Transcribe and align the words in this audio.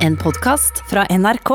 En 0.00 0.16
podkast 0.16 0.78
fra 0.88 1.02
NRK. 1.12 1.50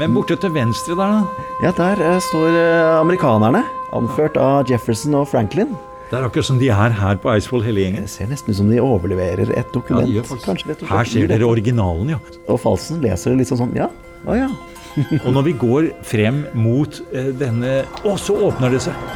Men 0.00 0.14
borte 0.16 0.34
til 0.42 0.50
venstre 0.50 0.96
der, 0.98 1.12
da? 1.14 1.44
Ja, 1.62 1.70
der 1.76 2.00
eh, 2.02 2.16
står 2.26 2.56
eh, 2.58 2.94
amerikanerne, 2.98 3.60
anført 3.94 4.34
av 4.42 4.66
Jefferson 4.66 5.14
og 5.14 5.28
Franklin. 5.30 5.76
Det 6.08 6.18
er 6.18 6.26
akkurat 6.26 6.48
som 6.48 6.58
de 6.58 6.72
er 6.74 6.96
her 6.98 7.20
på 7.22 7.30
Eidsvoll 7.30 7.62
hele 7.62 7.84
gjengen. 7.84 8.08
Det 8.08 8.10
ser 8.10 8.26
nesten 8.32 8.50
ut 8.50 8.58
som 8.58 8.72
de 8.72 8.80
overleverer 8.82 9.52
et 9.54 9.70
dokument. 9.70 10.10
Ja, 10.10 10.24
faktisk. 10.26 10.48
Kanskje 10.48 10.72
rett 10.72 10.82
Her 10.90 11.10
ser 11.12 11.30
dere 11.30 11.46
originalen, 11.46 12.10
ja. 12.16 12.18
Og 12.48 12.58
Falsen 12.64 12.98
leser 13.04 13.30
det 13.30 13.44
litt 13.44 13.52
sånn 13.52 13.62
sånn, 13.62 13.76
ja, 13.78 13.86
å 14.26 14.34
ja. 14.34 14.48
Og 15.22 15.30
når 15.36 15.46
vi 15.52 15.54
går 15.60 15.90
frem 16.02 16.42
mot 16.58 16.98
eh, 17.12 17.30
denne 17.38 17.84
Å, 18.02 18.16
så 18.18 18.34
åpner 18.48 18.74
det 18.74 18.82
seg! 18.88 19.06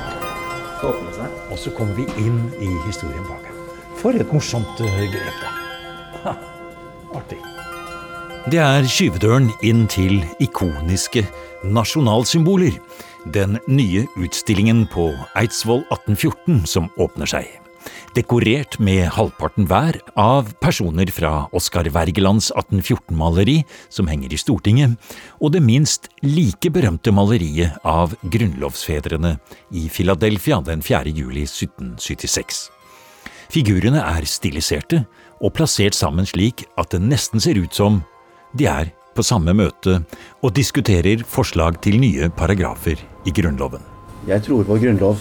Og 0.86 1.58
så 1.58 1.72
kommer 1.74 1.98
vi 1.98 2.06
inn 2.22 2.44
i 2.62 2.70
historien 2.86 3.26
bak 3.26 3.42
her. 3.50 3.58
For 3.98 4.14
et 4.14 4.30
morsomt 4.34 4.78
grep, 4.78 5.42
da. 5.42 5.56
Ha, 6.28 6.36
artig. 7.18 7.42
Det 8.50 8.58
er 8.58 8.82
skyvedøren 8.90 9.52
inn 9.62 9.84
til 9.86 10.16
ikoniske 10.42 11.20
nasjonalsymboler. 11.62 12.74
Den 13.30 13.54
nye 13.70 14.02
utstillingen 14.18 14.80
på 14.90 15.12
Eidsvoll 15.38 15.84
1814 15.94 16.64
som 16.66 16.88
åpner 16.98 17.30
seg. 17.30 17.46
Dekorert 18.18 18.80
med 18.82 19.06
halvparten 19.14 19.68
hver 19.70 20.00
av 20.18 20.50
personer 20.58 21.06
fra 21.14 21.46
Oskar 21.54 21.86
Wergelands 21.94 22.50
1814-maleri 22.50 23.60
som 23.94 24.10
henger 24.10 24.34
i 24.34 24.42
Stortinget, 24.42 24.98
og 25.38 25.54
det 25.54 25.62
minst 25.62 26.10
like 26.26 26.74
berømte 26.74 27.14
maleriet 27.14 27.78
av 27.86 28.16
grunnlovsfedrene 28.26 29.36
i 29.70 29.86
Philadelphia 29.86 30.58
den 30.66 30.82
4. 30.82 31.14
juli 31.14 31.46
1776. 31.46 32.64
Figurene 33.54 34.02
er 34.02 34.26
stiliserte 34.26 35.04
og 35.38 35.54
plassert 35.54 35.94
sammen 35.94 36.26
slik 36.26 36.66
at 36.80 36.90
det 36.90 37.04
nesten 37.06 37.42
ser 37.42 37.60
ut 37.60 37.74
som 37.76 38.02
de 38.52 38.66
er 38.68 38.92
på 39.16 39.24
samme 39.24 39.52
møte 39.56 39.98
og 40.42 40.54
diskuterer 40.56 41.24
forslag 41.28 41.80
til 41.84 42.00
nye 42.00 42.28
paragrafer 42.36 43.00
i 43.28 43.32
Grunnloven. 43.34 43.82
Jeg 44.28 44.42
tror 44.46 44.64
vår 44.68 44.78
grunnlov 44.84 45.16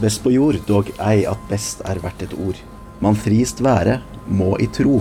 best 0.00 0.22
på 0.24 0.32
jord, 0.32 0.56
dog 0.66 0.88
ei 1.04 1.26
at 1.28 1.40
best 1.50 1.82
er 1.84 2.00
verdt 2.02 2.22
et 2.24 2.34
ord. 2.40 2.56
Man 3.04 3.16
frist 3.16 3.60
være, 3.64 4.00
må 4.26 4.56
i 4.60 4.66
tro. 4.72 5.00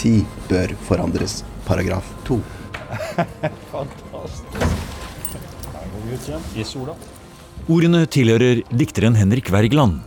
Ti 0.00 0.24
bør 0.48 0.72
forandres. 0.88 1.44
Paragraf 1.66 2.04
to. 2.24 2.40
Ordene 7.70 8.06
tilhører 8.10 8.62
dikteren 8.74 9.14
Henrik 9.18 9.50
Wergeland 9.52 10.00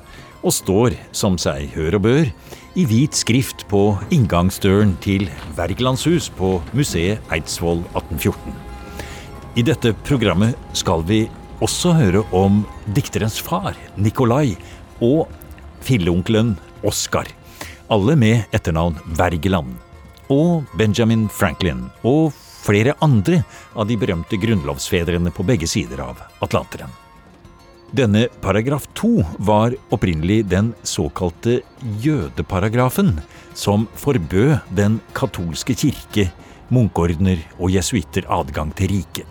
og 0.43 0.51
står, 0.51 0.97
som 1.15 1.37
seg 1.39 1.71
hør 1.77 1.95
og 1.99 2.03
bør, 2.03 2.25
i 2.73 2.85
hvit 2.89 3.13
skrift 3.13 3.67
på 3.69 3.93
inngangsdøren 4.13 4.95
til 5.03 5.27
Wergelands 5.57 6.05
hus 6.09 6.29
på 6.33 6.55
museet 6.73 7.21
Eidsvoll 7.33 7.83
1814. 7.93 8.55
I 9.53 9.65
dette 9.67 9.91
programmet 10.07 10.57
skal 10.73 11.03
vi 11.05 11.27
også 11.63 11.93
høre 11.99 12.23
om 12.33 12.63
dikterens 12.97 13.37
far, 13.37 13.77
Nikolai, 13.95 14.55
og 15.05 15.29
filleonkelen 15.85 16.55
Oskar. 16.83 17.29
Alle 17.93 18.17
med 18.17 18.55
etternavn 18.55 18.97
Wergeland. 19.19 19.77
Og 20.33 20.65
Benjamin 20.79 21.27
Franklin. 21.29 21.85
Og 22.01 22.33
flere 22.33 22.97
andre 23.05 23.43
av 23.75 23.85
de 23.87 23.99
berømte 23.99 24.39
grunnlovsfedrene 24.39 25.35
på 25.35 25.45
begge 25.45 25.69
sider 25.69 26.01
av 26.07 26.25
Atlanteren. 26.41 27.02
Denne 27.93 28.23
paragraf 28.41 28.87
2 28.97 29.21
var 29.45 29.75
opprinnelig 29.93 30.47
den 30.49 30.71
såkalte 30.81 31.59
jødeparagrafen, 32.01 33.19
som 33.53 33.85
forbød 34.01 34.55
den 34.73 34.95
katolske 35.13 35.75
kirke, 35.77 36.31
munkeordener 36.73 37.43
og 37.59 37.69
jesuitter 37.75 38.25
adgang 38.33 38.73
til 38.73 38.95
riket. 38.95 39.29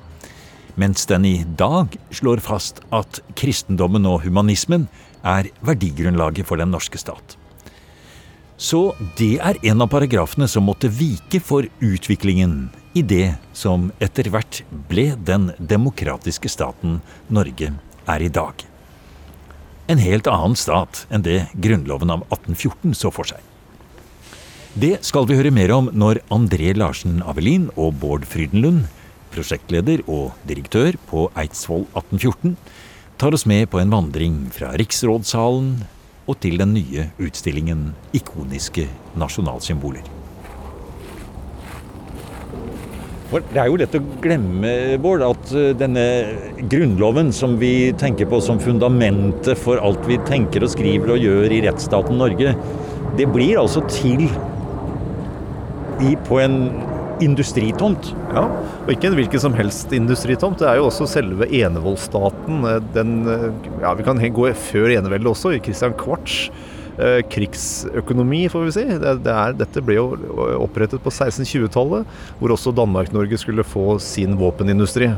Mens 0.79 1.11
den 1.11 1.27
i 1.27 1.43
dag 1.59 1.99
slår 2.15 2.39
fast 2.39 2.79
at 2.95 3.19
kristendommen 3.35 4.07
og 4.07 4.23
humanismen 4.29 4.87
er 5.27 5.51
verdigrunnlaget 5.67 6.47
for 6.47 6.63
den 6.63 6.71
norske 6.71 7.03
stat. 7.03 7.35
Så 8.55 8.93
det 9.19 9.41
er 9.43 9.59
en 9.67 9.83
av 9.83 9.91
paragrafene 9.91 10.47
som 10.47 10.71
måtte 10.71 10.87
vike 10.87 11.43
for 11.43 11.67
utviklingen 11.83 12.69
i 12.95 13.03
det 13.03 13.33
som 13.59 13.91
etter 13.99 14.31
hvert 14.31 14.63
ble 14.87 15.17
den 15.19 15.51
demokratiske 15.59 16.47
staten 16.53 17.01
Norge 17.27 17.75
er 18.09 18.23
i 18.25 18.31
dag. 18.33 18.65
En 19.91 20.01
helt 20.01 20.29
annen 20.31 20.57
stat 20.57 21.05
enn 21.13 21.25
det 21.27 21.47
Grunnloven 21.53 22.13
av 22.15 22.23
1814 22.31 22.95
så 22.97 23.11
for 23.15 23.29
seg. 23.29 23.41
Det 24.73 25.03
skal 25.05 25.27
vi 25.29 25.37
høre 25.37 25.53
mer 25.53 25.73
om 25.75 25.91
når 25.93 26.23
André 26.33 26.73
Larsen 26.79 27.21
Avelin 27.29 27.67
og 27.77 27.99
Bård 28.01 28.25
Frydenlund, 28.25 28.87
prosjektleder 29.35 30.01
og 30.07 30.33
direktør 30.49 30.97
på 31.11 31.27
Eidsvoll 31.37 31.85
1814, 31.93 32.57
tar 33.21 33.37
oss 33.37 33.45
med 33.49 33.69
på 33.73 33.83
en 33.83 33.93
vandring 33.93 34.41
fra 34.55 34.73
Riksrådssalen 34.81 35.75
og 36.25 36.41
til 36.41 36.57
den 36.63 36.73
nye 36.79 37.11
utstillingen 37.21 37.91
Ikoniske 38.17 38.89
nasjonalsymboler. 39.19 40.22
For 43.33 43.41
Det 43.49 43.61
er 43.63 43.71
jo 43.71 43.79
lett 43.81 43.95
å 43.97 44.03
glemme, 44.21 44.71
Bård, 45.01 45.23
at 45.25 45.53
eh, 45.57 45.71
denne 45.81 46.05
grunnloven 46.69 47.31
som 47.33 47.57
vi 47.61 47.91
tenker 47.97 48.29
på 48.29 48.43
som 48.45 48.61
fundamentet 48.61 49.57
for 49.57 49.81
alt 49.81 50.05
vi 50.05 50.19
tenker 50.29 50.67
og 50.67 50.73
skriver 50.75 51.15
og 51.15 51.23
gjør 51.25 51.55
i 51.57 51.63
rettsstaten 51.65 52.21
Norge, 52.21 52.53
det 53.17 53.29
blir 53.33 53.57
altså 53.63 53.81
til 53.89 54.27
i, 56.03 56.13
på 56.29 56.43
en 56.43 56.59
industritomt. 57.25 58.11
Ja, 58.35 58.45
og 58.83 58.93
ikke 58.93 59.09
en 59.09 59.17
hvilken 59.17 59.41
som 59.41 59.57
helst 59.57 59.93
industritomt. 59.97 60.61
Det 60.61 60.69
er 60.69 60.81
jo 60.81 60.91
også 60.91 61.09
selve 61.09 61.49
enevoldsstaten. 61.49 62.67
eh, 62.69 62.81
Den, 62.93 63.17
eh, 63.33 63.49
ja, 63.81 63.95
vi 63.97 64.05
kan 64.05 64.21
gå 64.21 64.53
før 64.53 64.93
eneveldet 64.93 65.33
også, 65.33 65.57
i 65.57 65.65
Christian 65.65 65.97
Quartz. 65.97 66.51
Eh, 67.01 67.23
krigsøkonomi, 67.33 68.43
får 68.53 68.65
vi 68.67 68.73
si. 68.75 68.83
Det, 68.85 69.13
det 69.25 69.33
er, 69.33 69.55
dette 69.57 69.81
ble 69.85 69.97
jo 69.97 70.09
opprettet 70.61 71.01
på 71.01 71.09
1620-tallet, 71.13 72.09
hvor 72.41 72.53
også 72.53 72.75
Danmark-Norge 72.77 73.39
skulle 73.41 73.65
få 73.65 73.97
sin 74.03 74.37
våpenindustri. 74.37 75.09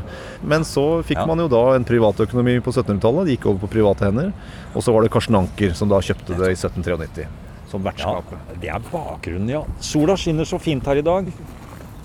Men 0.43 0.63
så 0.63 1.01
fikk 1.03 1.19
Ja. 1.19 1.25
man 1.27 1.43
jo 1.43 1.49
da 1.51 1.75
en 1.75 1.83
privatøkonomi 1.83 2.61
på 2.63 2.71
1700-tallet. 2.71 3.25
Det 3.27 3.35
gikk 3.37 3.49
over 3.51 3.65
på 3.65 3.73
private 3.75 4.07
hender. 4.07 4.31
Og 4.73 4.83
så 4.83 4.93
var 4.95 5.03
det 5.03 5.11
Karsten 5.11 5.35
Anker 5.35 5.75
som 5.75 5.91
da 5.91 5.99
kjøpte 5.99 6.37
det 6.39 6.53
i 6.53 6.55
1793 6.55 7.27
som 7.67 7.83
Ja, 7.97 8.21
det 8.61 8.69
er 8.69 8.79
bakgrunnen, 8.91 9.49
ja. 9.49 9.63
Sola 9.81 10.15
skinner 10.15 10.45
så 10.45 10.59
fint 10.61 10.85
her 10.85 11.01
i 11.01 11.01
dag. 11.05 11.27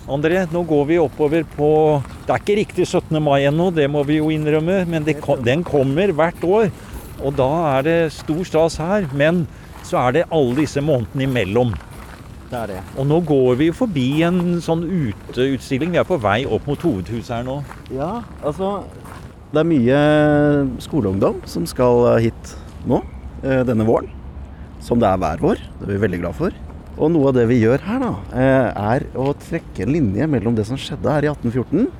André, 0.09 0.41
nå 0.51 0.63
går 0.67 0.85
vi 0.89 0.97
oppover 0.97 1.45
på 1.55 2.01
Det 2.25 2.33
er 2.33 2.41
ikke 2.41 2.57
riktig 2.57 2.87
17. 2.87 3.21
mai 3.23 3.45
ennå, 3.45 3.69
det 3.73 3.87
må 3.89 4.03
vi 4.03 4.17
jo 4.17 4.31
innrømme, 4.33 4.85
men 4.89 5.03
det, 5.03 5.19
den 5.45 5.63
kommer 5.63 6.11
hvert 6.11 6.43
år. 6.43 6.71
Og 7.21 7.35
da 7.37 7.77
er 7.77 7.83
det 7.85 7.97
stor 8.15 8.43
stas 8.43 8.77
her. 8.81 9.07
Men 9.13 9.45
så 9.87 9.99
er 10.05 10.15
det 10.15 10.27
alle 10.31 10.57
disse 10.61 10.83
månedene 10.83 11.27
imellom. 11.27 11.73
Det 12.51 12.57
er 12.59 12.71
det. 12.73 12.79
Og 12.99 13.07
nå 13.07 13.21
går 13.23 13.59
vi 13.61 13.69
forbi 13.75 14.07
en 14.27 14.57
sånn 14.63 14.83
uteutstilling. 14.83 15.93
Vi 15.93 16.01
er 16.01 16.07
på 16.07 16.19
vei 16.19 16.41
opp 16.43 16.65
mot 16.67 16.81
hovedhuset 16.83 17.37
her 17.37 17.45
nå. 17.47 17.61
Ja, 17.95 18.25
altså 18.43 18.81
Det 19.51 19.59
er 19.59 19.67
mye 19.67 20.01
skoleungdom 20.79 21.41
som 21.49 21.65
skal 21.67 22.05
hit 22.23 22.51
nå, 22.87 23.01
eh, 23.43 23.63
denne 23.67 23.83
våren. 23.87 24.11
Som 24.79 24.99
det 24.99 25.09
er 25.09 25.19
hver 25.19 25.43
vår. 25.43 25.59
Det 25.79 25.87
er 25.87 25.91
vi 25.91 26.03
veldig 26.05 26.19
glad 26.21 26.37
for. 26.37 26.55
Og 26.97 27.11
noe 27.11 27.31
av 27.31 27.35
det 27.35 27.47
vi 27.49 27.61
gjør 27.61 27.83
her, 27.83 27.99
da, 27.99 28.11
eh, 28.31 28.69
er 28.95 29.05
å 29.15 29.33
trekke 29.35 29.83
en 29.83 29.93
linje 29.93 30.27
mellom 30.27 30.55
det 30.55 30.65
som 30.67 30.77
skjedde 30.77 31.11
her 31.11 31.23
i 31.23 31.31
1814, 31.31 31.91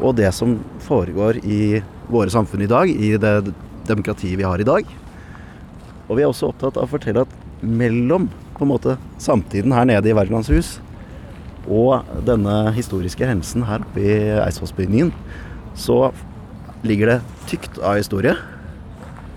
og 0.00 0.16
det 0.16 0.32
som 0.34 0.58
foregår 0.80 1.38
i 1.44 1.82
våre 2.10 2.30
samfunn 2.30 2.62
i 2.62 2.70
dag, 2.70 2.88
i 2.90 3.16
det 3.16 3.54
demokratiet 3.86 4.38
vi 4.38 4.46
har 4.46 4.58
i 4.58 4.66
dag. 4.66 4.84
Og 6.08 6.18
vi 6.18 6.24
er 6.24 6.30
også 6.30 6.50
opptatt 6.50 6.78
av 6.78 6.86
å 6.88 6.92
fortelle 6.92 7.24
at 7.26 7.36
mellom 7.62 8.28
på 8.56 8.66
en 8.66 8.72
måte 8.72 8.96
samtiden 9.22 9.74
her 9.74 9.86
nede 9.88 10.10
i 10.10 10.16
Wergelands 10.16 10.50
hus 10.52 10.76
og 11.70 12.08
denne 12.26 12.72
historiske 12.74 13.26
hendelsen 13.26 13.66
her 13.68 13.84
oppe 13.84 14.02
i 14.02 14.14
Eidsvollsbygningen, 14.42 15.12
så 15.78 16.10
ligger 16.82 17.12
det 17.12 17.18
tykt 17.50 17.78
av 17.78 18.00
historie. 18.00 18.34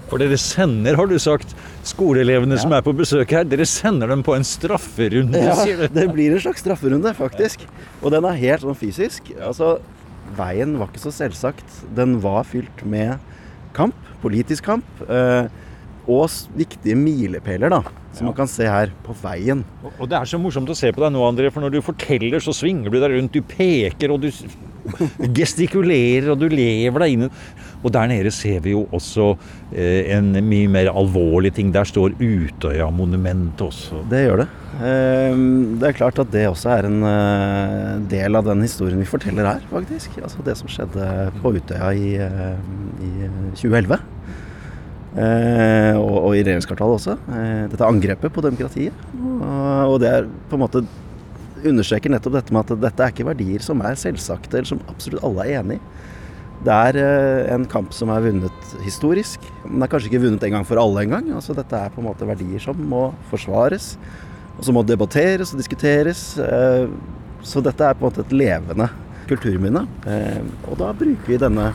For 0.09 0.21
dere 0.21 0.38
sender, 0.41 0.97
har 0.97 1.09
du 1.09 1.17
sagt, 1.21 1.56
skoleelevene 1.85 2.57
som 2.62 2.73
er 2.77 2.83
på 2.85 2.94
besøk 2.97 3.33
her, 3.33 3.45
dere 3.50 3.65
sender 3.69 4.09
dem 4.09 4.23
på 4.25 4.35
en 4.38 4.45
strafferunde, 4.45 5.41
sier 5.62 5.85
du. 5.85 5.85
det 5.97 6.07
blir 6.13 6.33
en 6.33 6.44
slags 6.44 6.65
strafferunde, 6.65 7.13
faktisk. 7.17 7.65
Og 8.01 8.13
den 8.13 8.25
er 8.29 8.41
helt 8.41 8.65
sånn 8.65 8.77
fysisk. 8.77 9.31
Altså, 9.38 9.75
veien 10.38 10.77
var 10.79 10.91
ikke 10.91 11.06
så 11.06 11.13
selvsagt. 11.13 11.81
Den 11.97 12.19
var 12.25 12.45
fylt 12.50 12.85
med 12.85 13.17
kamp, 13.77 13.97
politisk 14.21 14.65
kamp, 14.69 15.06
eh, 15.09 15.50
og 16.07 16.29
viktige 16.57 16.97
milepæler, 16.99 17.73
da. 17.73 17.81
Som 18.15 18.29
man 18.29 18.35
kan 18.37 18.47
se 18.47 18.67
her 18.69 18.91
på 19.03 19.15
veien. 19.19 19.63
Og 19.99 20.07
det 20.07 20.15
er 20.17 20.29
så 20.29 20.39
morsomt 20.39 20.69
å 20.71 20.77
se 20.77 20.91
på 20.95 21.03
deg 21.03 21.11
nå, 21.11 21.23
André, 21.27 21.49
for 21.51 21.65
når 21.65 21.75
du 21.75 21.81
forteller, 21.83 22.39
så 22.43 22.53
svinger 22.55 22.93
du 22.93 22.99
deg 23.01 23.11
rundt. 23.17 23.35
Du 23.35 23.43
peker, 23.43 24.13
og 24.13 24.23
du 24.23 24.29
gestikulerer, 25.39 26.31
og 26.31 26.39
du 26.39 26.47
lever 26.51 27.03
deg 27.05 27.15
inn. 27.15 27.27
Og 27.85 27.91
der 27.93 28.07
nede 28.09 28.31
ser 28.33 28.61
vi 28.65 28.73
jo 28.73 28.85
også 28.95 29.33
eh, 29.75 30.15
en 30.15 30.31
mye 30.47 30.69
mer 30.71 30.91
alvorlig 30.95 31.51
ting. 31.57 31.73
Der 31.75 31.87
står 31.87 32.15
Utøya-monumentet 32.21 33.65
også. 33.67 34.05
Det 34.09 34.23
gjør 34.25 34.45
det. 34.45 34.49
Eh, 34.75 35.43
det 35.79 35.89
er 35.91 35.99
klart 35.99 36.23
at 36.23 36.31
det 36.33 36.47
også 36.49 36.71
er 36.77 36.89
en 36.89 37.05
eh, 37.11 37.91
del 38.15 38.39
av 38.39 38.47
den 38.47 38.63
historien 38.65 39.01
vi 39.01 39.09
forteller 39.09 39.51
her, 39.51 39.63
faktisk. 39.71 40.17
Altså 40.23 40.45
det 40.45 40.57
som 40.61 40.71
skjedde 40.71 41.11
på 41.41 41.55
Utøya 41.59 41.91
i, 41.93 42.15
eh, 42.15 42.59
i 43.05 43.29
2011. 43.59 43.99
Eh, 45.15 45.95
og, 45.95 46.15
og 46.27 46.33
i 46.35 46.41
regjeringskvartalet 46.44 46.97
også. 47.00 47.15
Eh, 47.31 47.63
dette 47.71 47.88
angrepet 47.88 48.33
på 48.35 48.44
demokratiet. 48.44 49.06
Og, 49.15 49.94
og 49.94 50.00
det 50.03 50.12
er 50.12 50.27
på 50.50 50.57
en 50.57 50.63
måte 50.65 50.83
understreker 51.65 52.12
nettopp 52.12 52.35
dette 52.35 52.53
med 52.53 52.65
at 52.65 52.83
dette 52.83 53.06
er 53.06 53.13
ikke 53.13 53.29
verdier 53.29 53.63
som 53.63 53.79
er 53.85 53.95
selvsagte, 53.97 54.59
eller 54.59 54.69
som 54.69 54.83
absolutt 54.91 55.23
alle 55.25 55.47
er 55.47 55.62
enig 55.62 55.79
i. 55.79 55.85
Det 56.65 56.75
er 56.89 57.00
eh, 57.00 57.53
en 57.56 57.65
kamp 57.71 57.95
som 57.95 58.12
er 58.12 58.27
vunnet 58.27 58.75
historisk. 58.83 59.44
Den 59.63 59.83
er 59.83 59.91
kanskje 59.91 60.12
ikke 60.12 60.23
vunnet 60.27 60.44
en 60.47 60.57
gang 60.57 60.67
for 60.67 60.81
alle 60.81 61.06
engang. 61.06 61.31
Altså, 61.38 61.56
dette 61.56 61.79
er 61.79 61.95
på 61.95 62.03
en 62.03 62.09
måte 62.09 62.27
verdier 62.27 62.63
som 62.63 62.79
må 62.91 63.07
forsvares, 63.31 63.94
og 64.57 64.63
som 64.67 64.75
må 64.77 64.83
debatteres 64.88 65.51
og 65.53 65.59
diskuteres. 65.62 66.27
Så 67.45 67.62
dette 67.62 67.83
er 67.85 67.95
på 67.95 68.06
en 68.06 68.07
måte 68.07 68.23
et 68.23 68.35
levende 68.35 68.88
kulturminne. 69.29 69.83
Og 70.69 70.79
da 70.79 70.94
bruker 70.95 71.27
vi 71.27 71.41
denne 71.41 71.67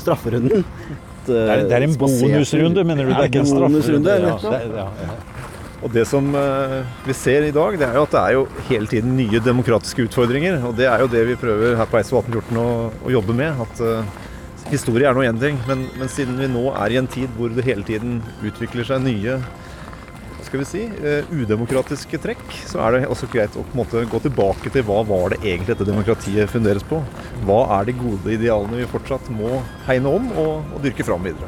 strafferunden. 0.00 0.64
Det 1.26 1.42
er, 1.44 1.66
det 1.68 1.76
er 1.76 1.86
en 1.86 1.98
bonusrunde, 2.00 2.84
mener 2.86 3.08
du? 3.08 3.12
Det 3.12 3.20
er 3.24 3.30
ikke 3.30 3.42
en 3.44 3.50
strafferunde? 3.50 4.16
Ja. 4.24 5.18
Og 5.80 5.92
det 5.94 6.04
som 6.08 6.26
eh, 6.36 6.80
vi 7.06 7.14
ser 7.16 7.46
i 7.48 7.52
dag, 7.56 7.76
det 7.80 7.86
er 7.86 7.94
jo 7.96 8.02
at 8.04 8.12
det 8.12 8.20
er 8.20 8.34
jo 8.36 8.42
hele 8.68 8.90
tiden 8.90 9.14
nye 9.16 9.40
demokratiske 9.40 10.04
utfordringer. 10.10 10.58
Og 10.68 10.74
det 10.76 10.88
er 10.90 11.00
jo 11.00 11.08
det 11.08 11.22
vi 11.30 11.38
prøver 11.40 11.78
her 11.78 11.88
på 11.88 12.00
Eidsvoll 12.00 12.26
1814 12.28 12.60
å, 12.60 12.66
å 13.08 13.14
jobbe 13.14 13.36
med. 13.38 13.62
At 13.64 13.80
uh, 13.80 14.28
historie 14.68 15.08
er 15.08 15.16
nå 15.16 15.24
én 15.24 15.40
ting, 15.40 15.56
men, 15.68 15.86
men, 15.96 16.12
siden 16.12 16.36
vi 16.40 16.50
nå 16.52 16.66
er 16.74 16.92
i 16.92 17.00
en 17.00 17.08
tid 17.10 17.32
hvor 17.38 17.52
det 17.54 17.64
hele 17.64 17.86
tiden 17.86 18.20
utvikler 18.44 18.86
seg 18.86 19.00
nye 19.06 19.38
skal 20.50 20.64
vi 20.64 20.66
si, 20.66 20.80
uh, 20.82 21.28
udemokratiske 21.30 22.18
trekk, 22.18 22.42
så 22.66 22.80
er 22.82 22.96
det 22.96 23.06
også 23.06 23.28
greit 23.30 23.54
å 23.54 23.62
på 23.62 23.70
en 23.70 23.78
måte 23.84 24.00
gå 24.10 24.18
tilbake 24.24 24.72
til 24.74 24.82
hva 24.88 25.04
var 25.06 25.30
det 25.30 25.44
egentlig 25.44 25.76
dette 25.76 25.86
demokratiet 25.86 26.50
funderes 26.50 26.82
på. 26.90 26.98
Hva 27.46 27.60
er 27.76 27.86
de 27.86 27.94
gode 27.94 28.34
idealene 28.34 28.80
vi 28.80 28.88
fortsatt 28.90 29.30
må 29.30 29.60
hegne 29.86 30.10
om 30.10 30.26
og, 30.34 30.72
og 30.74 30.82
dyrke 30.82 31.06
fram 31.06 31.22
videre. 31.22 31.46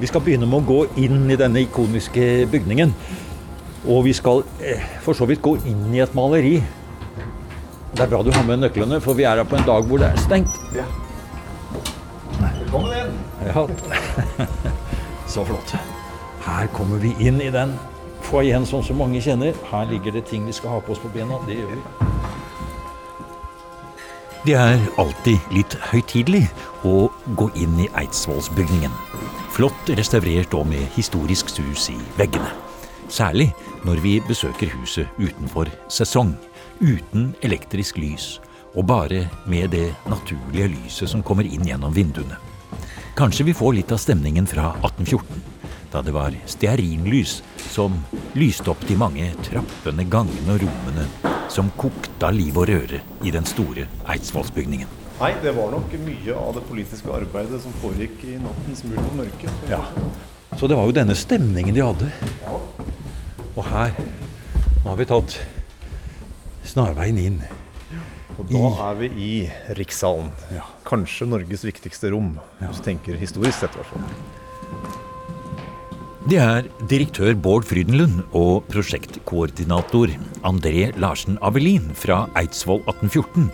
Vi 0.00 0.08
skal 0.08 0.24
begynne 0.24 0.48
med 0.48 0.62
å 0.62 0.68
gå 0.70 0.78
inn 1.04 1.28
i 1.28 1.36
denne 1.36 1.66
ikoniske 1.66 2.46
bygningen. 2.52 2.94
Og 3.92 4.06
vi 4.08 4.14
skal 4.16 4.40
eh, 4.64 4.88
for 5.04 5.16
så 5.16 5.28
vidt 5.28 5.44
gå 5.44 5.54
inn 5.68 5.84
i 5.92 6.00
et 6.04 6.16
maleri. 6.16 6.56
Det 7.92 8.06
er 8.06 8.10
bra 8.12 8.22
du 8.24 8.32
har 8.32 8.48
med 8.48 8.64
nøklene, 8.64 9.02
for 9.04 9.16
vi 9.20 9.28
er 9.28 9.40
her 9.40 9.48
på 9.48 9.60
en 9.60 9.68
dag 9.68 9.84
hvor 9.88 10.00
det 10.00 10.08
er 10.14 10.24
stengt. 10.24 10.56
Ja. 10.76 10.88
Velkommen 12.40 12.96
inn. 13.04 13.14
Ja. 13.52 13.68
Så 15.32 15.44
flott. 15.44 15.76
Her 16.46 16.68
kommer 16.70 17.02
vi 17.02 17.10
inn 17.18 17.40
i 17.42 17.50
den 17.50 17.74
foajeen 18.22 18.66
som 18.66 18.82
så 18.86 18.94
mange 18.94 19.18
kjenner. 19.22 19.56
Her 19.66 19.88
ligger 19.90 20.14
det 20.14 20.28
ting 20.30 20.46
vi 20.46 20.54
skal 20.54 20.76
ha 20.76 20.80
på 20.80 20.94
oss 20.94 21.02
på 21.02 21.10
bena. 21.10 21.40
Det 21.46 21.58
gjør 21.58 21.72
vi. 21.74 21.80
Det 24.46 24.54
er 24.54 24.78
alltid 25.02 25.48
litt 25.50 25.74
høytidelig 25.90 26.44
å 26.86 27.08
gå 27.34 27.48
inn 27.58 27.80
i 27.82 27.88
Eidsvollsbygningen. 27.98 28.92
Flott 29.56 29.90
restaurert 29.98 30.54
og 30.54 30.68
med 30.70 30.86
historisk 30.94 31.50
sus 31.50 31.88
i 31.90 31.96
veggene. 32.18 32.52
Særlig 33.10 33.48
når 33.86 34.02
vi 34.04 34.14
besøker 34.28 34.70
huset 34.78 35.10
utenfor 35.18 35.70
sesong, 35.90 36.36
uten 36.78 37.32
elektrisk 37.42 37.98
lys, 37.98 38.36
og 38.76 38.86
bare 38.86 39.24
med 39.50 39.74
det 39.74 39.88
naturlige 40.06 40.70
lyset 40.76 41.10
som 41.10 41.26
kommer 41.26 41.48
inn 41.48 41.66
gjennom 41.66 41.94
vinduene. 41.94 42.38
Kanskje 43.18 43.48
vi 43.48 43.56
får 43.56 43.78
litt 43.80 43.92
av 43.94 43.98
stemningen 43.98 44.46
fra 44.46 44.74
1814, 44.84 45.55
da 45.96 46.02
det 46.04 46.12
var 46.12 46.34
stearinlys 46.44 47.38
som 47.72 47.94
lyste 48.36 48.68
opp 48.68 48.82
de 48.88 48.98
mange 49.00 49.30
trappene, 49.46 50.04
gangene 50.12 50.56
og 50.56 50.66
rommene 50.66 51.06
som 51.52 51.70
kokte 51.80 52.28
av 52.28 52.36
liv 52.36 52.56
og 52.58 52.68
røre 52.68 53.00
i 53.24 53.32
den 53.32 53.46
store 53.48 53.86
Eidsvollsbygningen. 54.12 54.90
Nei, 55.16 55.30
det 55.40 55.54
var 55.56 55.72
nok 55.72 55.94
mye 56.02 56.36
av 56.36 56.52
det 56.58 56.66
politiske 56.68 57.08
arbeidet 57.16 57.62
som 57.64 57.72
foregikk 57.80 58.26
i 58.28 58.36
nattens 58.42 58.84
mulm 58.84 59.06
og 59.06 59.16
mørke. 59.22 59.54
Ja. 59.70 59.80
Så 60.60 60.68
det 60.68 60.76
var 60.76 60.84
jo 60.90 60.96
denne 60.98 61.16
stemningen 61.16 61.76
de 61.76 61.84
hadde. 61.84 62.10
Og 63.56 63.64
her 63.70 63.96
Nå 64.84 64.92
har 64.92 65.00
vi 65.00 65.06
tatt 65.08 65.32
snarveien 66.68 67.16
inn. 67.18 67.40
Og 68.36 68.52
da 68.52 68.68
er 68.90 69.00
vi 69.00 69.08
i 69.16 69.32
Rikssalen. 69.80 70.28
Ja. 70.54 70.68
Kanskje 70.86 71.26
Norges 71.26 71.64
viktigste 71.66 72.12
rom, 72.12 72.36
hvis 72.60 72.84
du 72.84 72.86
tenker 72.92 73.18
historisk 73.18 73.64
sett. 73.64 73.74
i 73.74 73.80
hvert 73.80 73.90
fall. 73.96 75.05
Det 76.26 76.40
er 76.42 76.66
direktør 76.90 77.36
Bård 77.38 77.68
Frydenlund 77.68 78.24
og 78.34 78.64
prosjektkoordinator 78.72 80.10
André 80.48 80.88
Larsen 80.98 81.36
Avelin 81.38 81.84
fra 81.94 82.24
Eidsvoll 82.34 82.80
1814 82.82 83.44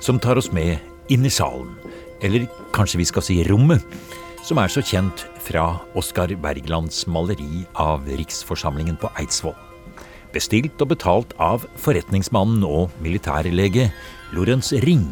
som 0.00 0.16
tar 0.16 0.40
oss 0.40 0.48
med 0.56 0.80
inn 1.12 1.28
i 1.28 1.32
salen, 1.32 1.74
eller 2.24 2.48
kanskje 2.72 3.02
vi 3.02 3.08
skal 3.10 3.26
si 3.28 3.36
rommet, 3.44 3.84
som 4.40 4.56
er 4.56 4.72
så 4.72 4.80
kjent 4.80 5.26
fra 5.44 5.66
Oskar 6.00 6.32
Wergelands 6.40 7.04
maleri 7.04 7.66
av 7.76 8.08
Riksforsamlingen 8.08 8.96
på 9.04 9.12
Eidsvoll. 9.20 9.58
Bestilt 10.32 10.80
og 10.80 10.94
betalt 10.96 11.36
av 11.36 11.68
forretningsmannen 11.76 12.64
og 12.64 12.94
militærlege 13.04 13.90
Lorentz 14.32 14.72
Ring 14.88 15.10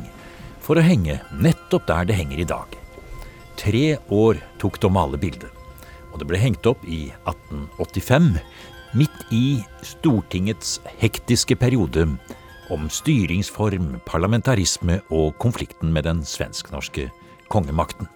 for 0.65 0.81
å 0.81 0.89
henge 0.89 1.21
nettopp 1.37 1.93
der 1.93 2.09
det 2.09 2.23
henger 2.25 2.41
i 2.41 2.53
dag. 2.57 2.79
Tre 3.61 3.99
år 4.09 4.41
tok 4.57 4.81
det 4.81 4.89
å 4.89 4.97
male 4.97 5.21
bildet, 5.21 5.53
og 6.13 6.21
det 6.21 6.29
ble 6.29 6.41
hengt 6.41 6.67
opp 6.69 6.85
i 6.85 7.07
1885, 7.25 8.37
midt 8.99 9.27
i 9.33 9.63
Stortingets 9.87 10.79
hektiske 11.01 11.57
periode 11.57 12.07
om 12.73 12.89
styringsform, 12.93 13.97
parlamentarisme 14.07 15.01
og 15.13 15.37
konflikten 15.43 15.93
med 15.93 16.07
den 16.09 16.23
svensk-norske 16.25 17.09
kongemakten. 17.53 18.09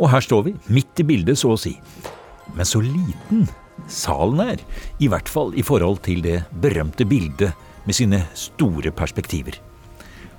Og 0.00 0.10
her 0.10 0.24
står 0.24 0.46
vi, 0.48 0.54
midt 0.72 1.02
i 1.02 1.06
bildet, 1.06 1.38
så 1.38 1.54
å 1.54 1.60
si. 1.60 1.74
Men 2.56 2.66
så 2.66 2.80
liten 2.82 3.46
salen 3.90 4.40
er, 4.42 4.62
i 5.02 5.10
hvert 5.10 5.28
fall 5.28 5.52
i 5.58 5.64
forhold 5.66 6.00
til 6.06 6.22
det 6.24 6.40
berømte 6.62 7.06
bildet 7.08 7.52
med 7.86 7.96
sine 7.96 8.24
store 8.38 8.92
perspektiver. 8.94 9.58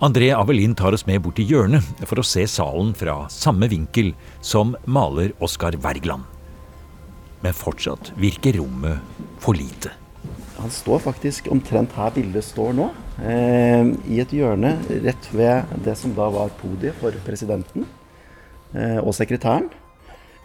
André 0.02 0.32
Avelin 0.34 0.74
tar 0.74 0.96
oss 0.98 1.06
med 1.06 1.22
bort 1.22 1.38
til 1.38 1.52
hjørnet 1.52 2.06
for 2.10 2.18
å 2.18 2.26
se 2.26 2.48
salen 2.50 2.96
fra 2.98 3.28
samme 3.30 3.70
vinkel 3.70 4.16
som 4.42 4.74
maler 4.90 5.36
Oskar 5.46 5.78
Wergeland. 5.84 6.26
Men 7.42 7.58
fortsatt 7.58 8.12
virker 8.22 8.60
rommet 8.60 9.02
for 9.42 9.58
lite. 9.58 9.94
Han 10.62 10.70
står 10.70 11.00
faktisk 11.02 11.48
omtrent 11.52 11.94
her 11.98 12.12
bildet 12.14 12.46
står 12.46 12.76
nå. 12.78 12.90
Eh, 13.22 13.88
I 14.14 14.20
et 14.22 14.34
hjørne 14.36 14.76
rett 15.06 15.30
ved 15.34 15.72
det 15.86 15.96
som 15.98 16.14
da 16.18 16.28
var 16.34 16.54
podiet 16.62 16.98
for 17.02 17.16
presidenten 17.26 17.88
eh, 18.76 19.00
og 19.02 19.16
sekretæren. 19.18 19.72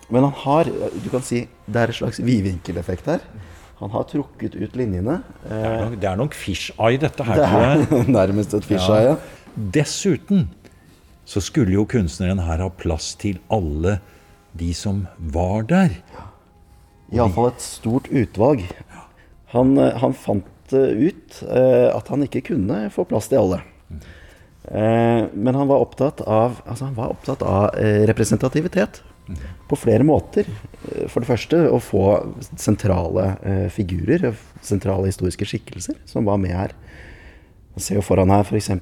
Men 0.09 0.25
han 0.29 0.35
har 0.45 0.71
du 0.71 1.09
kan 1.12 1.25
si, 1.26 1.45
det 1.67 1.83
er 1.83 1.93
et 1.93 1.99
slags 1.99 2.23
vidvinkeleffekt 2.23 3.09
her. 3.11 3.25
Han 3.83 3.93
har 3.93 4.07
trukket 4.09 4.55
ut 4.57 4.76
linjene. 4.79 5.19
Det 5.45 5.57
er 5.61 5.81
nok, 5.83 5.97
det 6.00 6.09
er 6.09 6.21
nok 6.23 6.37
fish-eye, 6.37 7.00
dette 7.03 7.26
her. 7.26 7.43
Det 7.91 7.99
er 7.99 8.12
nærmest 8.21 8.55
et 8.57 8.65
fisheye. 8.65 9.11
Ja. 9.11 9.17
Dessuten 9.75 10.47
så 11.29 11.43
skulle 11.43 11.75
jo 11.75 11.85
kunstneren 11.91 12.41
her 12.47 12.62
ha 12.62 12.71
plass 12.73 13.12
til 13.21 13.41
alle 13.53 13.99
de 14.57 14.71
som 14.73 15.05
var 15.19 15.67
der. 15.69 15.99
Iallfall 17.15 17.53
et 17.53 17.63
stort 17.63 18.09
utvalg. 18.11 18.65
Han, 19.55 19.77
eh, 19.79 19.95
han 20.03 20.15
fant 20.19 20.45
ut 20.73 21.43
eh, 21.47 21.89
at 21.95 22.09
han 22.11 22.25
ikke 22.27 22.43
kunne 22.49 22.87
få 22.91 23.05
plass 23.07 23.29
til 23.31 23.39
alle. 23.45 23.61
Eh, 24.67 25.27
men 25.33 25.55
han 25.55 25.69
var 25.71 25.85
opptatt 25.85 26.25
av, 26.27 26.59
altså 26.67 26.89
var 26.97 27.13
opptatt 27.15 27.45
av 27.47 27.77
eh, 27.79 28.03
representativitet 28.11 29.03
på 29.71 29.79
flere 29.79 30.03
måter. 30.07 30.49
Eh, 30.91 31.07
For 31.11 31.23
det 31.23 31.31
første 31.31 31.61
å 31.71 31.79
få 31.83 32.03
sentrale 32.59 33.29
eh, 33.47 33.69
figurer, 33.71 34.35
sentrale 34.67 35.07
historiske 35.13 35.47
skikkelser, 35.47 36.01
som 36.11 36.27
var 36.27 36.43
med 36.43 36.57
her. 36.59 36.75
Man 37.77 37.85
ser 37.87 38.01
jo 38.01 38.05
foran 38.07 38.33
her 38.35 38.43
f.eks. 38.49 38.73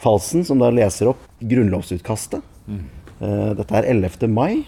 Falsen, 0.00 0.42
som 0.48 0.58
da 0.60 0.72
leser 0.74 1.12
opp 1.12 1.20
grunnlovsutkastet. 1.44 2.40
Eh, 2.72 3.50
Dette 3.60 3.76
er 3.76 3.90
11. 3.92 4.24
mai. 4.32 4.64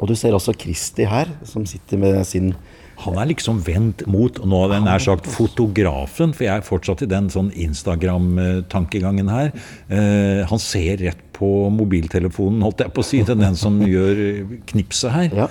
Og 0.00 0.08
du 0.08 0.16
ser 0.16 0.34
også 0.36 0.56
Kristi 0.56 1.04
her, 1.08 1.28
som 1.44 1.66
sitter 1.68 2.00
med 2.00 2.22
sin 2.28 2.54
Han 3.04 3.16
er 3.16 3.30
liksom 3.30 3.62
vendt 3.64 4.02
mot 4.10 4.36
nå 4.44 4.58
hadde 4.62 4.76
jeg 4.76 4.84
nær 4.84 5.02
sagt 5.04 5.28
fotografen, 5.32 6.34
for 6.36 6.44
jeg 6.44 6.60
er 6.60 6.66
fortsatt 6.66 7.04
i 7.06 7.08
den 7.08 7.30
sånn 7.32 7.48
Instagram-tankegangen 7.56 9.30
her. 9.32 9.54
Eh, 9.88 10.42
han 10.48 10.60
ser 10.60 11.00
rett 11.00 11.22
på 11.36 11.70
mobiltelefonen, 11.72 12.60
holdt 12.66 12.84
jeg 12.84 12.92
på 12.92 13.00
å 13.00 13.08
si, 13.08 13.22
til 13.24 13.40
den 13.40 13.56
som 13.56 13.80
gjør 13.80 14.20
knipset 14.68 15.14
her. 15.16 15.30
Ja. 15.46 15.48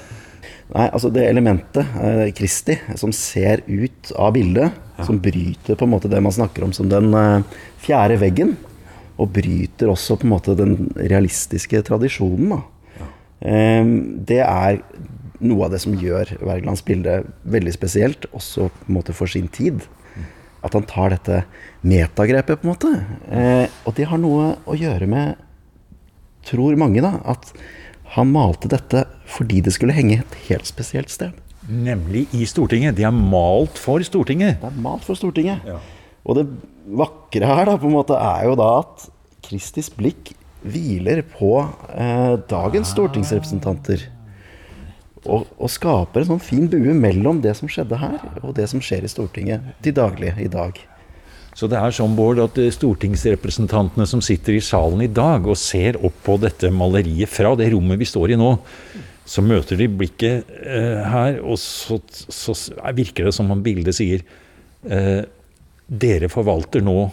Nei, 0.69 0.85
altså 0.85 1.09
det 1.09 1.25
elementet, 1.25 1.89
eh, 1.97 2.27
Kristi, 2.37 2.77
som 3.01 3.13
ser 3.15 3.63
ut 3.65 4.13
av 4.13 4.35
bildet, 4.37 4.77
som 5.01 5.17
bryter 5.17 5.73
på 5.73 5.87
en 5.87 5.95
måte 5.95 6.11
det 6.11 6.21
man 6.21 6.35
snakker 6.35 6.67
om 6.67 6.73
som 6.75 6.89
den 6.91 7.09
eh, 7.17 7.61
fjerde 7.81 8.19
veggen. 8.21 8.57
og 9.19 9.33
bryter 9.35 9.89
også 9.91 10.15
på 10.15 10.23
en 10.23 10.31
måte 10.31 10.53
den 10.55 10.93
realistiske 10.95 11.81
tradisjonen. 11.83 12.53
Da. 12.53 12.78
Eh, 13.41 13.93
det 14.29 14.41
er 14.43 14.81
noe 15.39 15.67
av 15.67 15.73
det 15.73 15.81
som 15.83 15.95
gjør 15.95 16.33
Wergelands 16.43 16.83
bilde 16.85 17.21
veldig 17.47 17.73
spesielt, 17.75 18.27
også 18.35 18.67
på 18.73 18.87
en 18.89 18.97
måte 18.99 19.15
for 19.15 19.31
sin 19.31 19.47
tid. 19.47 19.85
At 20.65 20.75
han 20.75 20.83
tar 20.83 21.13
dette 21.13 21.43
metagrepet, 21.87 22.59
på 22.59 22.67
en 22.67 22.73
måte. 22.73 22.93
Eh, 23.31 23.67
og 23.87 23.95
det 23.95 24.09
har 24.11 24.19
noe 24.19 24.57
å 24.67 24.75
gjøre 24.75 25.07
med, 25.07 25.39
tror 26.47 26.75
mange, 26.79 27.03
da, 27.03 27.17
at 27.23 27.53
han 28.15 28.31
malte 28.33 28.71
dette 28.71 29.05
fordi 29.29 29.61
det 29.63 29.75
skulle 29.75 29.95
henge 29.95 30.19
et 30.23 30.35
helt 30.49 30.67
spesielt 30.67 31.13
sted. 31.13 31.37
Nemlig 31.69 32.25
i 32.33 32.47
Stortinget. 32.49 32.97
De 32.97 33.05
er 33.05 33.13
malt 33.13 33.77
for 33.77 34.01
Stortinget. 34.03 34.57
Det 34.59 34.71
er 34.71 34.81
malt 34.81 35.05
for 35.05 35.19
Stortinget. 35.19 35.61
Ja. 35.67 35.77
Og 36.25 36.39
det 36.39 36.47
vakre 36.99 37.45
her 37.45 37.69
da, 37.69 37.77
på 37.77 37.87
en 37.87 37.95
måte 37.95 38.17
er 38.17 38.47
jo 38.49 38.57
da 38.59 38.71
at 38.81 39.05
Kristis 39.45 39.91
blikk 39.93 40.33
hviler 40.63 41.23
på 41.37 41.53
eh, 41.93 42.35
dagens 42.49 42.91
stortingsrepresentanter. 42.93 44.05
Og, 45.25 45.49
og, 45.59 45.67
skaper 45.71 46.23
en 46.23 46.29
sånn 46.33 46.43
fin 46.43 46.69
bue 46.71 46.93
mellom 46.95 47.41
det 47.43 47.51
som 47.59 47.69
skjedde 47.71 47.99
her, 47.99 48.21
og 48.39 48.53
det 48.55 48.69
som 48.71 48.79
skjer 48.83 49.03
i 49.03 49.11
Stortinget 49.11 49.65
til 49.83 49.95
daglig 49.97 50.31
i 50.39 50.47
dag. 50.51 50.79
Så 51.57 51.67
det 51.67 51.79
er 51.79 51.91
sånn, 51.91 52.15
Bård, 52.15 52.39
at 52.43 52.57
eh, 52.61 52.71
stortingsrepresentantene 52.71 54.07
som 54.07 54.23
sitter 54.23 54.55
i 54.55 54.63
salen 54.63 55.03
i 55.03 55.11
dag 55.11 55.47
og 55.47 55.59
ser 55.59 55.99
opp 55.99 56.21
på 56.23 56.37
dette 56.39 56.71
maleriet 56.71 57.31
fra 57.31 57.51
det 57.59 57.71
rommet 57.73 57.99
vi 57.99 58.07
står 58.07 58.35
i 58.35 58.39
nå, 58.39 58.53
så 59.29 59.43
møter 59.45 59.77
de 59.77 59.89
blikket 59.91 60.47
eh, 60.63 61.03
her, 61.05 61.41
og 61.43 61.59
så, 61.61 61.99
så, 62.07 62.55
virker 62.95 63.27
det 63.27 63.35
som 63.35 63.51
om 63.53 63.61
bildet 63.65 63.97
sier 63.99 64.23
eh, 64.87 65.21
Dere 65.89 66.29
forvalter 66.29 66.83
nå 66.85 67.09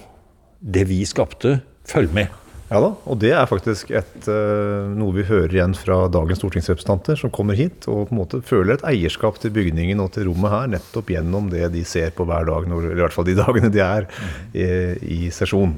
det 0.61 0.83
vi 0.88 1.00
skapte. 1.09 1.59
Følg 1.88 2.12
med. 2.12 2.46
Ja 2.66 2.80
da, 2.82 2.88
og 3.06 3.18
det 3.23 3.30
er 3.30 3.46
faktisk 3.46 3.92
et, 3.94 4.26
uh, 4.26 4.90
noe 4.90 5.14
vi 5.14 5.25
hører 5.28 5.52
igjen 5.54 5.75
fra 5.78 6.00
dagens 6.11 6.40
stortingsrepresentanter 6.40 7.18
som 7.20 7.30
kommer 7.30 7.54
hit 7.54 7.87
og 7.87 8.08
på 8.08 8.16
en 8.16 8.18
måte 8.18 8.40
føler 8.42 8.75
et 8.75 8.87
eierskap 8.90 9.38
til 9.38 9.52
bygningen 9.54 10.02
og 10.02 10.11
til 10.16 10.26
rommet 10.26 10.50
her, 10.50 10.73
nettopp 10.75 11.12
gjennom 11.14 11.46
det 11.52 11.68
de 11.76 11.85
ser 11.87 12.11
på 12.16 12.26
hver 12.26 12.49
dag, 12.49 12.66
når, 12.66 12.88
eller 12.88 12.99
i 12.99 13.04
hvert 13.04 13.14
fall 13.14 13.28
de 13.28 13.37
dagene 13.38 13.70
de 13.70 13.85
er 13.85 14.08
i, 14.50 14.66
i 15.18 15.20
sesjon. 15.35 15.76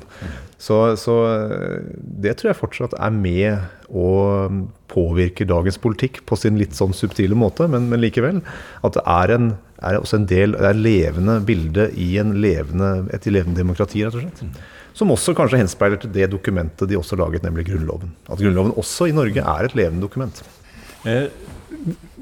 Så, 0.59 0.79
så, 0.99 1.19
eh, 1.29 1.77
det 2.25 2.39
tror 2.39 2.51
jeg 2.51 2.59
fortsatt 2.59 2.97
er 2.99 3.13
med 3.15 3.93
og 3.93 4.57
påvirker 4.91 5.47
dagens 5.49 5.79
politikk 5.81 6.23
på 6.27 6.41
sin 6.41 6.59
litt 6.59 6.75
sånn 6.77 6.97
subtile 6.97 7.37
måte, 7.39 7.69
men, 7.71 7.87
men 7.93 8.03
likevel. 8.03 8.41
At 8.81 8.97
det 8.97 9.05
er, 9.05 9.35
en, 9.37 9.53
er 9.85 10.01
også 10.01 10.23
en 10.23 10.27
del, 10.33 10.57
det 10.57 10.73
er 10.73 10.83
levende 10.89 11.39
bilde 11.47 11.91
i 11.95 12.11
levende, 12.17 13.07
et 13.15 13.29
levende 13.29 13.61
demokrati, 13.61 14.03
rett 14.09 14.19
og 14.19 14.25
slett. 14.25 14.59
Som 14.99 15.13
også 15.15 15.35
kanskje 15.39 15.61
henspeiler 15.61 16.01
til 16.03 16.11
det 16.11 16.27
dokumentet 16.33 16.91
de 16.91 16.99
også 16.99 17.19
laget, 17.19 17.45
nemlig 17.47 17.69
Grunnloven. 17.69 18.11
At 18.27 18.41
Grunnloven 18.43 18.75
også 18.81 19.07
i 19.07 19.15
Norge 19.15 19.45
er 19.45 19.69
et 19.69 19.77
levende 19.79 20.03
dokument. 20.03 20.41
Eh, 21.07 21.29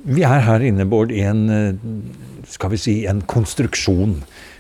vi 0.05 0.25
er 0.27 0.43
her 0.45 0.65
inne, 0.69 0.85
Bård, 0.85 1.15
i 1.15 1.23
en, 1.25 1.49
eh, 1.51 2.45
skal 2.53 2.75
vi 2.75 2.81
si, 2.83 2.97
en 3.09 3.23
konstruksjon. 3.23 4.19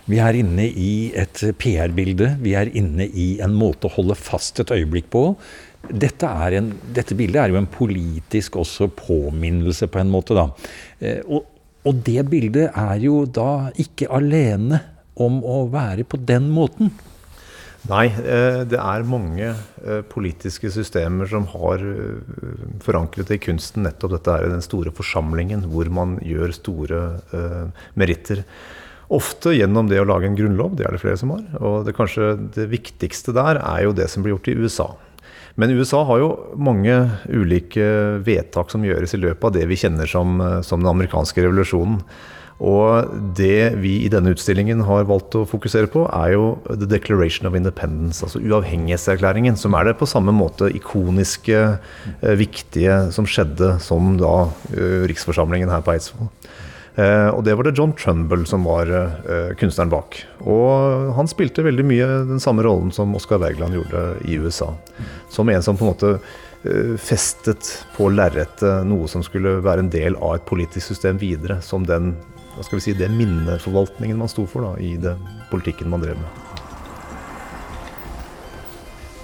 Vi 0.09 0.21
er 0.23 0.39
inne 0.39 0.65
i 0.65 1.13
et 1.15 1.43
PR-bilde. 1.59 2.39
Vi 2.41 2.55
er 2.55 2.71
inne 2.73 3.05
i 3.05 3.39
en 3.43 3.53
måte 3.53 3.91
å 3.91 3.95
holde 3.99 4.17
fast 4.17 4.63
et 4.63 4.73
øyeblikk 4.73 5.11
på. 5.13 5.37
Dette, 5.87 6.31
en, 6.57 6.73
dette, 6.95 7.15
bildet 7.15 7.43
er 7.43 7.53
jo 7.53 7.61
en 7.61 7.69
politisk 7.71 8.57
også 8.57 8.89
påminnelse, 8.97 9.91
på 9.93 10.01
en 10.01 10.11
måte. 10.11 10.35
da. 10.35 10.49
Eh, 11.01 11.21
og, 11.27 11.45
og 11.85 12.01
det 12.07 12.25
bildet 12.31 12.73
er 12.73 12.97
jo 13.05 13.27
da 13.27 13.69
ikke 13.77 14.09
alene 14.09 14.81
om 15.15 15.43
å 15.45 15.67
være 15.69 16.07
på 16.09 16.17
den 16.17 16.49
måten. 16.51 16.91
Nei, 17.87 18.07
eh, 18.11 18.63
det 18.67 18.79
er 18.83 19.05
mange 19.07 19.51
eh, 19.53 20.01
politiske 20.11 20.71
systemer 20.75 21.29
som 21.31 21.47
har 21.53 21.83
forankret 22.83 22.83
forankret 22.83 23.31
i 23.35 23.39
kunsten 23.43 23.87
nettopp 23.87 24.17
dette 24.17 24.35
er 24.35 24.51
den 24.51 24.65
store 24.65 24.91
forsamlingen 24.95 25.65
hvor 25.71 25.89
man 25.93 26.17
gjør 26.25 26.55
store 26.55 27.01
meritter. 27.99 28.43
Ofte 29.13 29.53
gjennom 29.55 29.87
det 29.91 30.01
å 30.03 30.07
lage 30.09 30.27
en 30.27 30.39
grunnlov, 30.39 30.75
det 30.79 30.87
er 30.87 30.97
det 30.97 31.03
flere 31.03 31.19
som 31.21 31.31
har. 31.35 31.45
Og 31.61 31.85
det 31.87 31.95
kanskje 31.95 32.33
det 32.57 32.67
viktigste 32.73 33.35
der 33.37 33.61
er 33.61 33.85
jo 33.87 33.95
det 33.95 34.09
som 34.11 34.25
blir 34.25 34.35
gjort 34.35 34.51
i 34.51 34.57
USA. 34.59 34.89
Men 35.57 35.73
USA 35.79 36.03
har 36.09 36.21
jo 36.21 36.31
mange 36.59 36.95
ulike 37.31 37.87
vedtak 38.27 38.73
som 38.73 38.85
gjøres 38.85 39.15
i 39.15 39.23
løpet 39.23 39.47
av 39.47 39.55
det 39.55 39.69
vi 39.71 39.79
kjenner 39.79 40.11
som, 40.11 40.41
som 40.67 40.83
den 40.83 40.91
amerikanske 40.91 41.47
revolusjonen. 41.47 42.03
Og 42.65 43.11
det 43.37 43.77
vi 43.83 43.99
i 44.07 44.11
denne 44.13 44.33
utstillingen 44.33 44.81
har 44.89 45.09
valgt 45.09 45.35
å 45.37 45.45
fokusere 45.49 45.91
på, 45.93 46.07
er 46.09 46.33
jo 46.33 46.45
The 46.71 46.89
Declaration 46.89 47.49
of 47.49 47.57
Independence, 47.59 48.23
altså 48.25 48.41
uavhengighetserklæringen, 48.41 49.59
som 49.61 49.77
er 49.77 49.91
det 49.91 49.99
på 50.01 50.09
samme 50.09 50.33
måte 50.33 50.71
ikoniske, 50.73 51.59
eh, 52.23 52.37
viktige 52.41 53.13
som 53.13 53.29
skjedde 53.29 53.77
som 53.85 54.15
da 54.21 54.49
eh, 54.73 55.05
riksforsamlingen 55.11 55.73
her 55.73 55.85
på 55.85 55.93
Eidsvoll. 55.93 56.31
Eh, 56.97 57.29
og 57.29 57.43
det 57.45 57.53
var 57.59 57.69
det 57.69 57.75
John 57.77 57.93
Trumbull 57.93 58.47
som 58.49 58.65
var 58.65 58.89
kunstneren 59.61 59.93
bak. 59.93 60.23
Og 60.49 61.13
han 61.19 61.29
spilte 61.29 61.67
veldig 61.67 61.85
mye 61.85 62.07
den 62.31 62.41
samme 62.41 62.65
rollen 62.65 62.89
som 62.89 63.13
Oscar 63.19 63.43
Wergeland 63.43 63.77
gjorde 63.77 64.07
i 64.25 64.39
USA. 64.41 64.71
Som 65.29 65.53
en 65.53 65.61
som 65.61 65.77
på 65.77 65.85
en 65.85 65.93
måte 65.93 66.17
festet 66.99 67.69
på 67.95 68.09
lerretet 68.11 68.89
noe 68.89 69.07
som 69.07 69.23
skulle 69.23 69.61
være 69.63 69.85
en 69.85 69.93
del 69.93 70.17
av 70.17 70.39
et 70.39 70.49
politisk 70.49 70.89
system 70.89 71.21
videre, 71.21 71.61
som 71.63 71.85
den 71.87 72.15
hva 72.57 72.65
skal 72.65 72.79
vi 72.79 72.85
si, 72.87 72.97
det 72.97 73.13
minneforvaltningen 73.13 74.19
man 74.19 74.31
sto 74.33 74.47
for 74.49 74.65
da, 74.65 74.75
i 74.81 74.97
det 75.01 75.17
politikken 75.53 75.93
man 75.93 76.05
drev 76.05 76.17
med. 76.17 76.45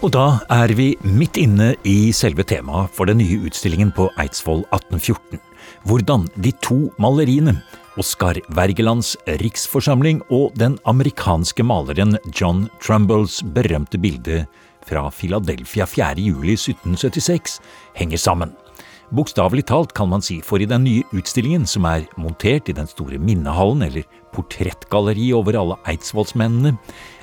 Og 0.03 0.11
da 0.11 0.27
er 0.51 0.73
vi 0.75 0.89
midt 1.07 1.39
inne 1.39 1.73
i 1.87 2.11
selve 2.17 2.43
temaet 2.43 2.91
for 2.93 3.07
den 3.07 3.21
nye 3.23 3.39
utstillingen 3.47 3.93
på 3.95 4.09
Eidsvoll 4.19 4.65
1814. 4.75 5.39
Hvordan 5.87 6.27
de 6.43 6.51
to 6.65 6.79
maleriene, 7.01 7.55
Oskar 8.01 8.41
Wergelands 8.57 9.15
riksforsamling 9.43 10.23
og 10.33 10.57
den 10.59 10.79
amerikanske 10.89 11.63
maleren 11.63 12.17
John 12.33 12.67
Trumbulls 12.83 13.43
berømte 13.55 14.01
bilde 14.01 14.43
fra 14.89 15.07
Philadelphia 15.15 15.87
4.7.1776, 15.87 17.61
henger 17.95 18.19
sammen. 18.19 18.57
Bokstavelig 19.13 19.67
talt, 19.69 19.91
kan 19.93 20.09
man 20.09 20.23
si, 20.25 20.39
for 20.41 20.63
i 20.63 20.65
den 20.65 20.87
nye 20.87 21.03
utstillingen, 21.13 21.67
som 21.69 21.85
er 21.85 22.07
montert 22.17 22.71
i 22.73 22.75
den 22.77 22.87
store 22.89 23.19
minnehallen, 23.21 23.85
eller 23.85 24.07
portrettgalleri 24.33 25.27
over 25.37 25.59
alle 25.61 25.77
eidsvollsmennene, 25.93 26.79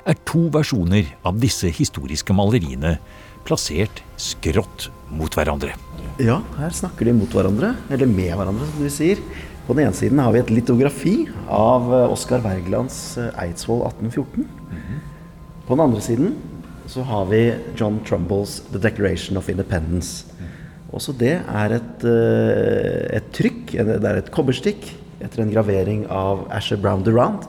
er 0.06 0.20
to 0.22 0.44
versjoner 0.54 1.08
av 1.26 1.40
disse 1.42 1.66
historiske 1.74 2.36
maleriene 2.36 2.94
plassert 3.42 4.04
skrått 4.22 4.86
mot 5.10 5.34
hverandre. 5.34 5.74
Ja, 6.22 6.38
her 6.60 6.78
snakker 6.78 7.10
de 7.10 7.16
mot 7.18 7.34
hverandre, 7.34 7.72
eller 7.90 8.06
med 8.06 8.36
hverandre, 8.38 8.70
som 8.70 8.86
du 8.86 8.94
sier. 8.94 9.18
På 9.66 9.74
den 9.74 9.88
ene 9.88 9.98
siden 9.98 10.22
har 10.22 10.30
vi 10.30 10.44
et 10.44 10.54
litografi 10.54 11.16
av 11.50 11.90
eh, 11.90 12.14
Oskar 12.14 12.46
Wergelands 12.46 13.00
eh, 13.18 13.34
Eidsvoll 13.48 13.82
1814. 13.88 14.46
Mm 14.46 14.78
-hmm. 14.78 15.02
På 15.66 15.74
den 15.74 15.84
andre 15.88 16.00
siden 16.00 16.36
så 16.86 17.02
har 17.02 17.24
vi 17.24 17.54
John 17.76 18.00
Trumbulls 18.06 18.62
The 18.72 18.78
Declaration 18.78 19.36
of 19.36 19.48
Independence. 19.48 20.26
Også 20.90 21.14
det 21.14 21.36
er 21.38 21.76
et, 21.76 22.04
eh, 22.08 23.18
et 23.18 23.30
trykk, 23.36 23.76
det 23.78 23.98
er 24.02 24.18
et 24.18 24.30
kobberstikk 24.34 24.88
etter 25.22 25.44
en 25.44 25.52
gravering 25.52 26.06
av 26.10 26.46
Asher 26.50 26.80
Brown 26.80 27.04
Durand, 27.06 27.44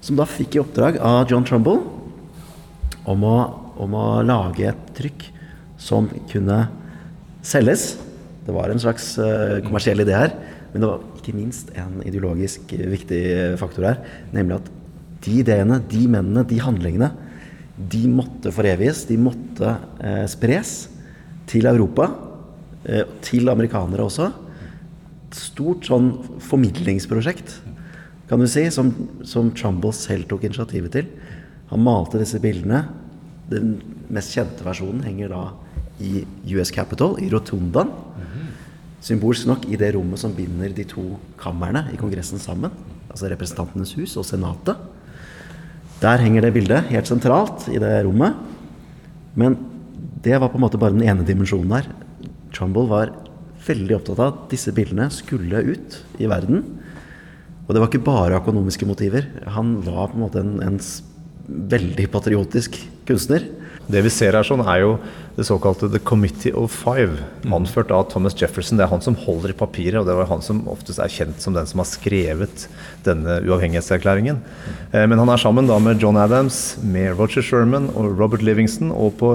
som 0.00 0.16
da 0.16 0.26
fikk 0.28 0.56
i 0.56 0.62
oppdrag 0.62 1.00
av 1.02 1.24
John 1.30 1.44
Trumbull 1.44 1.82
om 3.08 3.24
å, 3.26 3.36
om 3.80 3.96
å 3.96 4.06
lage 4.22 4.68
et 4.70 4.84
trykk 4.96 5.26
som 5.80 6.06
kunne 6.30 6.62
selges. 7.42 7.96
Det 8.46 8.54
var 8.54 8.70
en 8.70 8.80
slags 8.80 9.12
uh, 9.20 9.58
kommersiell 9.64 10.04
idé 10.04 10.14
her, 10.16 10.34
men 10.72 10.82
det 10.82 10.88
var 10.88 11.02
ikke 11.18 11.36
minst 11.36 11.72
en 11.78 11.98
ideologisk 12.06 12.72
viktig 12.76 13.22
faktor 13.60 13.88
her. 13.90 14.00
Nemlig 14.36 14.60
at 14.60 14.70
de 15.24 15.34
ideene, 15.42 15.80
de 15.90 16.06
mennene, 16.08 16.46
de 16.48 16.60
handlingene, 16.62 17.10
de 17.90 18.04
måtte 18.12 18.52
foreviges. 18.52 19.02
De 19.08 19.16
måtte 19.20 19.74
eh, 20.04 20.24
spres 20.30 20.74
til 21.50 21.66
Europa, 21.66 22.08
eh, 22.84 23.04
til 23.24 23.50
amerikanere 23.50 24.06
også. 24.06 24.30
Et 25.30 25.38
stort 25.38 25.86
sånn 25.90 26.12
formidlingsprosjekt, 26.46 27.58
kan 28.30 28.38
du 28.38 28.46
si, 28.46 28.62
som, 28.70 28.92
som 29.26 29.50
Trumbull 29.58 29.94
selv 29.96 30.28
tok 30.30 30.44
initiativet 30.46 30.94
til. 30.94 31.08
Han 31.72 31.82
malte 31.82 32.20
disse 32.20 32.38
bildene. 32.42 32.84
Den 33.50 33.80
mest 34.10 34.36
kjente 34.36 34.62
versjonen 34.62 35.02
henger 35.02 35.32
da 35.32 35.40
i 35.98 36.22
US 36.54 36.70
Capitol, 36.74 37.16
i 37.18 37.26
Rotundaen. 37.32 37.90
Symbolsk 39.02 39.48
nok 39.48 39.64
i 39.72 39.78
det 39.80 39.94
rommet 39.96 40.20
som 40.20 40.34
binder 40.36 40.70
de 40.76 40.84
to 40.86 41.02
kamrene 41.40 41.86
i 41.90 41.98
Kongressen 41.98 42.38
sammen. 42.38 42.70
Altså 43.10 43.30
Representantenes 43.32 43.96
hus 43.98 44.14
og 44.20 44.26
Senatet. 44.28 44.78
Der 46.00 46.22
henger 46.22 46.46
det 46.46 46.54
bildet 46.54 46.86
helt 46.92 47.08
sentralt 47.08 47.66
i 47.72 47.80
det 47.80 47.94
rommet. 48.06 48.36
Men 49.34 49.56
det 50.24 50.38
var 50.40 50.50
på 50.52 50.58
en 50.58 50.64
måte 50.66 50.80
bare 50.80 50.96
den 50.96 51.06
ene 51.06 51.26
dimensjonen 51.26 51.74
her. 51.78 51.90
Trumbull 52.54 52.88
var 52.90 53.14
veldig 53.66 53.98
opptatt 53.98 54.20
av 54.20 54.32
at 54.32 54.44
disse 54.52 54.72
bildene 54.74 55.08
skulle 55.12 55.62
ut 55.72 56.00
i 56.20 56.28
verden. 56.30 56.64
Og 57.66 57.74
det 57.74 57.82
var 57.82 57.90
ikke 57.90 58.06
bare 58.06 58.40
økonomiske 58.40 58.88
motiver. 58.88 59.28
Han 59.54 59.76
var 59.86 60.10
på 60.10 60.18
en 60.18 60.24
måte 60.24 60.42
en, 60.42 60.56
en 60.64 60.80
veldig 61.70 62.08
patriotisk 62.10 62.78
kunstner. 63.08 63.46
Det 63.90 64.02
vi 64.04 64.10
ser 64.12 64.36
her 64.36 64.46
sånn 64.46 64.62
er 64.62 64.84
jo 64.84 64.90
det 65.34 65.46
såkalte 65.48 65.88
The 65.90 65.98
Committee 66.06 66.52
of 66.54 66.74
Five, 66.74 67.24
anført 67.50 67.90
av 67.94 68.04
Thomas 68.12 68.36
Jefferson. 68.38 68.78
Det 68.78 68.84
er 68.84 68.92
han 68.92 69.02
som 69.02 69.16
holder 69.18 69.50
i 69.54 69.56
papiret, 69.56 69.98
og 69.98 70.06
det 70.06 70.14
var 70.18 70.28
han 70.30 70.44
som 70.44 70.60
oftest 70.70 71.00
er 71.02 71.10
kjent 71.10 71.42
som 71.42 71.56
den 71.56 71.66
som 71.66 71.82
har 71.82 71.88
skrevet 71.90 72.66
denne 73.06 73.40
uavhengighetserklæringen. 73.48 74.38
Eh, 74.92 75.06
Men 75.10 75.18
han 75.18 75.32
er 75.32 75.42
sammen 75.42 75.70
da 75.70 75.78
med 75.82 76.02
John 76.02 76.20
Adams, 76.20 76.76
med 76.82 77.16
Roger 77.18 77.42
Sherman 77.42 77.90
og 77.96 78.14
Robert 78.20 78.44
Livingston. 78.46 78.92
Og 78.94 79.16
på, 79.18 79.32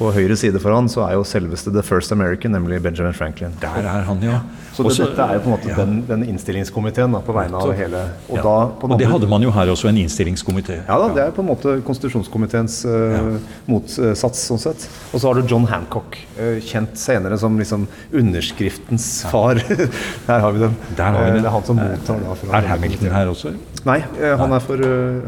på 0.00 0.08
høyre 0.16 0.32
side 0.40 0.56
for 0.62 0.72
han 0.72 0.88
så 0.88 1.02
er 1.04 1.18
jo 1.18 1.24
selveste 1.28 1.68
The 1.74 1.82
First 1.84 2.12
American, 2.14 2.54
nemlig 2.56 2.80
Benjamin 2.82 3.12
Franklin. 3.12 3.52
Der 3.60 3.84
er 3.84 4.06
han, 4.08 4.22
ja. 4.24 4.38
Så 4.72 4.84
det, 4.86 4.92
Også- 4.94 5.06
dette 5.10 5.20
er 5.26 5.34
jo 5.36 5.40
på 5.44 5.50
en 5.50 5.54
måte 5.58 5.74
den, 5.76 5.96
den 6.08 6.22
innstillingskomiteen 6.30 7.12
da, 7.12 7.20
på 7.26 7.34
vegne 7.36 7.58
av 7.58 7.72
hele 7.76 8.00
Og 8.30 8.38
ja. 8.38 8.42
da 8.46 8.54
på 8.80 8.88
Og 8.88 8.98
det 9.02 9.08
hadde 9.10 9.28
man 9.28 9.42
jo 9.44 9.50
her 9.52 9.68
også, 9.74 9.90
en 9.90 9.98
innstillingskomité. 10.00 10.78
ja 10.88 10.98
da, 11.02 11.08
det 11.12 11.24
er 11.26 11.34
på 11.36 11.42
en 11.44 11.50
måte 11.50 11.74
konstitusjonskomiteens 11.84 12.78
uh, 12.88 13.36
motsats, 13.68 14.46
sånn 14.48 14.62
sett. 14.62 14.86
Og 15.12 15.20
så 15.20 15.28
har 15.28 15.40
du 15.40 15.50
John 15.50 15.66
Hancock, 15.68 16.16
uh, 16.38 16.56
kjent 16.64 16.96
senere 16.96 17.36
som 17.42 17.58
liksom 17.60 17.84
underskriftens 18.12 19.10
far. 19.30 19.60
Der 20.30 20.40
har 20.46 20.52
vi 20.56 20.64
dem. 20.64 20.76
Der 20.96 21.12
har 21.12 21.24
vi 21.24 21.28
Eh, 21.30 21.34
det. 21.34 21.42
Det 21.42 21.50
er 21.50 21.56
han 21.58 21.66
som 21.66 21.76
mottar 21.76 22.22
da 22.24 22.34
fra 22.40 22.58
Er 22.58 22.70
Hamilton 22.70 23.10
her 23.12 23.26
også? 23.34 23.52
Nei, 23.84 23.98
eh, 24.20 24.36
han 24.38 24.52
er 24.56 24.60
for, 24.64 24.76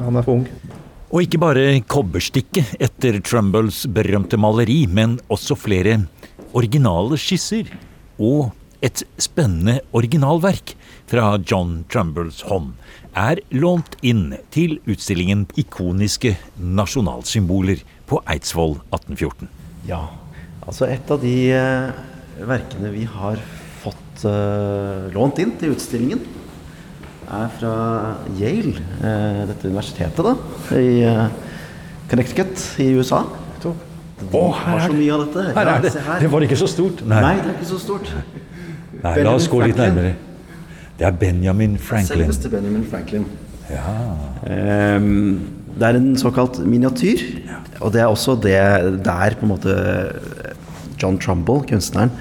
han 0.07 0.17
er 0.17 0.23
for 0.25 0.38
ung. 0.41 0.47
Og 1.12 1.26
ikke 1.26 1.42
bare 1.42 1.64
kobberstikket 1.92 2.71
etter 2.81 3.19
Trumbulls 3.21 3.83
berømte 3.92 4.38
maleri, 4.40 4.87
men 4.88 5.19
også 5.28 5.59
flere 5.61 5.99
originale 6.57 7.19
skisser. 7.21 7.69
Og 8.16 8.49
et 8.81 9.02
spennende 9.21 9.83
originalverk 9.92 10.73
fra 11.11 11.35
John 11.45 11.83
Trumbulls 11.92 12.40
hånd 12.49 12.73
er 13.12 13.42
lånt 13.52 13.99
inn 14.00 14.38
til 14.57 14.78
utstillingen 14.88 15.45
Ikoniske 15.61 16.33
nasjonalsymboler 16.57 17.85
på 18.09 18.23
Eidsvoll 18.33 18.78
1814. 18.88 19.52
Ja, 19.92 20.07
altså 20.64 20.88
et 20.88 21.12
av 21.12 21.21
de 21.21 21.37
eh, 21.52 21.92
verkene 22.40 22.95
vi 22.97 23.04
har 23.04 23.37
fått 23.85 24.25
eh, 24.25 25.12
lånt 25.12 25.45
inn 25.45 25.59
til 25.61 25.76
utstillingen, 25.76 26.25
er 27.32 27.52
fra 27.58 27.74
Yale, 28.38 28.74
eh, 29.02 29.42
dette 29.48 29.70
universitetet 29.70 30.26
da, 30.26 30.34
i 30.78 31.00
eh, 31.08 31.22
Connecticut 32.10 32.66
i 32.82 32.92
USA. 32.98 33.22
Å, 34.22 34.42
her 34.54 34.84
er 34.84 34.92
det. 34.94 35.44
Her 35.56 35.68
er 35.72 35.80
det. 35.82 35.92
Det 36.22 36.28
var 36.30 36.44
ikke 36.46 36.58
så 36.60 36.68
stort. 36.70 37.00
Nei, 37.10 37.32
det 37.40 37.48
er 37.48 37.56
ikke 37.56 37.70
så 37.72 37.78
stort. 37.82 38.12
Nei, 39.02 39.14
la 39.26 39.32
oss 39.34 39.48
gå 39.50 39.62
litt 39.64 39.80
nærmere. 39.80 40.12
Det 40.98 41.08
er 41.08 41.16
Benjamin 41.18 41.74
Franklin. 41.80 42.20
Selveste 42.20 42.52
Benjamin 42.52 42.84
Franklin. 42.86 43.24
Ja. 43.72 43.96
Ehm, 44.46 45.40
det 45.74 45.88
er 45.88 45.98
en 45.98 46.12
såkalt 46.20 46.60
miniatyr, 46.68 47.24
og 47.80 47.94
det 47.94 48.04
er 48.04 48.12
også 48.12 48.36
det 48.44 48.60
der 49.02 49.36
på 49.40 49.48
en 49.48 49.52
måte 49.54 49.74
John 51.00 51.18
Trumbull, 51.18 51.64
kunstneren, 51.66 52.12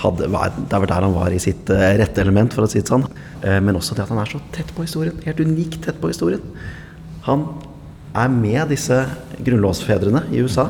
hadde, 0.00 0.26
det 0.28 0.80
var 0.80 0.90
der 0.90 1.06
han 1.06 1.14
var 1.14 1.32
i 1.32 1.40
sitt 1.40 1.70
eh, 1.72 1.94
rette 2.00 2.20
element, 2.20 2.52
for 2.52 2.66
å 2.66 2.70
si 2.70 2.82
det 2.82 2.90
sånn. 2.90 3.06
Eh, 3.42 3.60
men 3.64 3.78
også 3.78 3.96
det 3.96 4.04
at 4.04 4.12
han 4.12 4.20
er 4.22 4.30
så 4.30 4.40
tett 4.54 4.72
på 4.76 4.84
historien. 4.84 5.16
Helt 5.24 5.40
unikt 5.40 5.80
tett 5.86 6.00
på 6.02 6.10
historien. 6.12 6.42
Han 7.28 7.46
er 8.16 8.32
med 8.32 8.72
disse 8.72 8.98
grunnlovsfedrene 9.44 10.26
i 10.32 10.42
USA. 10.44 10.68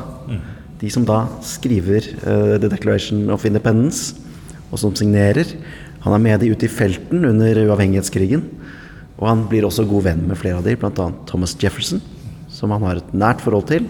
De 0.81 0.91
som 0.93 1.07
da 1.09 1.23
skriver 1.47 2.05
uh, 2.27 2.57
The 2.61 2.69
Declaration 2.69 3.31
of 3.33 3.47
Independence, 3.49 4.17
og 4.69 4.81
som 4.83 4.95
signerer. 4.99 5.55
Han 6.05 6.13
er 6.17 6.23
med 6.23 6.43
de 6.43 6.51
ute 6.53 6.67
i 6.67 6.73
felten 6.73 7.25
under 7.29 7.63
uavhengighetskrigen. 7.63 8.43
Og 9.17 9.25
han 9.31 9.47
blir 9.49 9.65
også 9.65 9.87
god 9.89 10.09
venn 10.11 10.27
med 10.29 10.37
flere 10.39 10.61
av 10.61 10.67
de, 10.67 10.75
bl.a. 10.77 11.07
Thomas 11.31 11.55
Jefferson, 11.61 12.03
som 12.53 12.75
han 12.75 12.85
har 12.85 13.01
et 13.01 13.15
nært 13.17 13.41
forhold 13.45 13.71
til. 13.71 13.87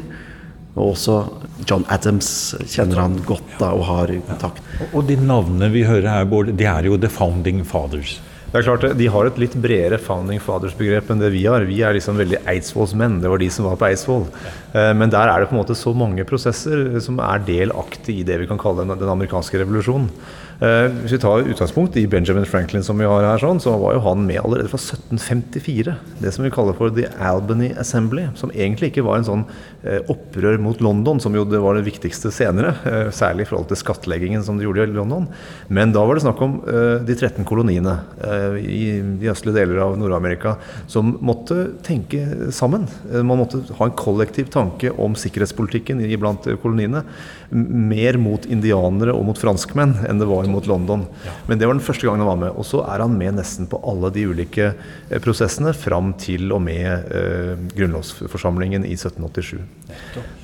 Og 0.77 0.93
også 0.93 1.19
John 1.65 1.87
Adams 1.93 2.29
kjenner 2.69 3.01
han 3.01 3.17
godt 3.25 3.57
da 3.61 3.73
og 3.73 3.87
har 3.89 4.13
kontakt. 4.29 4.61
Og 4.93 5.07
de 5.09 5.17
navnene 5.17 5.71
vi 5.73 5.87
hører 5.89 6.11
her, 6.13 6.29
Bård, 6.29 6.53
det 6.53 6.69
er 6.69 6.89
jo 6.89 6.99
The 7.01 7.11
Founding 7.13 7.65
Fathers. 7.67 8.19
Det 8.57 8.63
er 8.63 8.69
klart, 8.71 8.85
De 8.97 9.07
har 9.13 9.27
et 9.29 9.37
litt 9.43 9.53
bredere 9.61 9.99
founding 10.01 10.39
fathers-begrep 10.41 11.11
enn 11.13 11.21
det 11.21 11.29
vi 11.35 11.43
har. 11.45 11.67
Vi 11.69 11.83
er 11.85 11.93
liksom 11.93 12.17
veldig 12.17 12.39
Eidsvollsmenn. 12.49 13.19
Det 13.21 13.29
var 13.29 13.43
de 13.43 13.51
som 13.53 13.67
var 13.69 13.77
på 13.77 13.91
Eidsvoll. 13.91 14.25
Eh, 14.73 14.95
Men 14.97 15.13
der 15.13 15.29
er 15.29 15.41
det 15.45 15.51
på 15.51 15.59
en 15.59 15.61
måte 15.61 15.77
så 15.77 15.93
mange 15.93 16.25
prosesser 16.25 16.97
som 17.05 17.21
er 17.21 17.45
delaktig 17.45 18.23
i 18.23 18.25
det 18.25 18.41
vi 18.41 18.49
kan 18.49 18.57
kalle 18.57 18.87
den, 18.89 18.97
amerikanske 19.13 19.61
revolusjonen. 19.61 20.09
Eh, 20.57 20.89
Hvis 21.03 21.13
vi 21.13 21.19
tar 21.21 21.45
utgangspunkt 21.53 21.99
i 22.01 22.07
Benjamin 22.09 22.47
Franklin, 22.49 22.83
som 22.83 22.97
vi 22.97 23.05
har 23.05 23.27
her, 23.29 23.37
sånn, 23.43 23.61
så 23.61 23.75
var 23.77 23.93
jo 23.99 24.01
han 24.07 24.25
med 24.27 24.41
allerede 24.41 24.71
fra 24.73 24.81
1754. 24.81 25.93
Det 26.23 26.33
som 26.33 26.47
vi 26.47 26.51
kaller 26.55 26.73
for 26.79 26.89
The 26.97 27.11
Albany 27.21 27.75
Assembly. 27.77 28.25
Som 28.41 28.51
egentlig 28.57 28.89
ikke 28.95 29.05
var 29.05 29.19
en 29.21 29.29
sånn 29.29 29.45
eh, 29.85 30.01
opprør 30.09 30.57
mot 30.65 30.81
London, 30.81 31.21
som 31.21 31.37
jo 31.37 31.45
det 31.45 31.61
var 31.61 31.77
det 31.77 31.85
viktigste 31.91 32.33
senere. 32.33 32.73
eh, 32.89 33.11
Særlig 33.13 33.45
i 33.45 33.51
forhold 33.53 33.69
til 33.69 33.77
skattleggingen 33.83 34.43
som 34.43 34.57
de 34.57 34.65
gjorde 34.65 34.89
i 34.89 34.97
London. 34.97 35.29
Men 35.69 35.93
da 35.93 36.07
var 36.09 36.15
det 36.17 36.25
snakk 36.25 36.41
om 36.41 36.57
eh, 36.65 37.05
de 37.05 37.15
13 37.21 37.45
koloniene 37.45 37.99
eh, 38.25 38.46
i 38.61 38.99
de 39.21 39.31
østlige 39.33 39.59
deler 39.61 39.83
av 39.85 39.97
Nord-Amerika 40.01 40.57
som 40.91 41.17
måtte 41.25 41.73
tenke 41.87 42.51
sammen. 42.55 42.87
Man 43.13 43.43
måtte 43.43 43.63
ha 43.79 43.89
en 43.89 43.97
kollektiv 43.99 44.51
tanke 44.55 44.93
om 44.93 45.17
sikkerhetspolitikken 45.19 46.03
iblant 46.07 46.47
koloniene. 46.63 47.05
Mer 47.51 48.19
mot 48.21 48.47
indianere 48.51 49.15
og 49.15 49.27
mot 49.29 49.39
franskmenn 49.41 49.97
enn 50.07 50.21
det 50.21 50.29
var 50.29 50.49
mot 50.51 50.67
London. 50.67 51.07
Men 51.47 51.59
det 51.59 51.69
var 51.69 51.77
den 51.77 51.85
første 51.85 52.07
gangen 52.07 52.25
han 52.25 52.31
var 52.31 52.41
med. 52.41 52.57
Og 52.57 52.67
så 52.67 52.83
er 52.87 53.05
han 53.05 53.17
med 53.19 53.39
nesten 53.39 53.69
på 53.71 53.81
alle 53.87 54.11
de 54.15 54.27
ulike 54.31 54.73
eh, 54.73 55.21
prosessene 55.23 55.75
fram 55.77 56.13
til 56.21 56.51
og 56.55 56.63
med 56.67 57.13
eh, 57.15 57.55
grunnlovsforsamlingen 57.77 58.87
i 58.87 58.95
1787. 58.97 59.61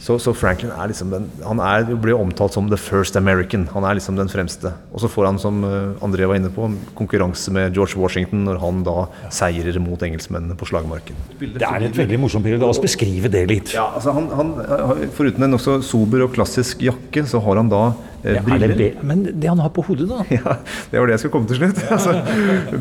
Så, 0.03 0.19
så 0.23 0.35
Franklin 0.35 0.71
er 0.71 0.91
liksom 0.91 1.11
den 1.11 1.25
Han 1.43 1.59
er, 1.63 1.89
blir 1.99 2.15
omtalt 2.15 2.55
som 2.55 2.69
the 2.71 2.79
first 2.79 3.17
American. 3.19 3.69
Han 3.75 3.85
er 3.85 3.99
liksom 3.99 4.17
den 4.19 4.31
fremste. 4.31 4.75
Og 4.93 5.03
så 5.03 5.11
får 5.11 5.31
han, 5.33 5.43
som 5.43 5.63
eh, 5.67 6.05
André 6.05 6.29
var 6.31 6.39
inne 6.39 6.53
på, 6.55 6.71
konkurranse 6.99 7.51
med 7.55 7.75
George 7.75 7.82
Washington 7.99 8.45
når 8.47 8.61
han 8.63 8.83
da 8.87 8.97
seirer 9.33 9.79
mot 9.83 10.03
engelskmennene 10.03 10.57
på 10.59 10.69
slagmarken. 10.71 11.19
Det 11.41 11.67
er 11.67 11.89
et 11.89 11.99
veldig 11.99 12.21
morsomt 12.23 12.47
bilde. 12.47 12.61
La 12.63 12.71
oss 12.73 12.83
beskrive 12.83 13.31
det 13.33 13.45
litt. 13.51 13.75
Ja, 13.77 13.89
altså 13.97 14.15
han, 14.17 14.31
han, 14.39 14.55
Foruten 15.17 15.47
en 15.47 15.55
nokså 15.57 15.81
sober 15.87 16.27
og 16.27 16.35
klassisk 16.37 16.85
jakke, 16.87 17.27
så 17.29 17.43
har 17.43 17.61
han 17.61 17.73
da 17.73 17.85
Ja, 18.23 18.43
er 18.55 18.75
det 18.79 18.89
Men 19.03 19.25
det 19.27 19.49
han 19.49 19.61
har 19.63 19.73
på 19.75 19.85
hodet, 19.87 20.07
da? 20.11 20.23
Ja, 20.33 20.57
det 20.91 21.01
var 21.01 21.09
det 21.09 21.17
jeg 21.17 21.23
skulle 21.25 21.37
komme 21.39 21.51
til 21.51 21.61
slutt. 21.61 21.81
Altså, 21.93 22.15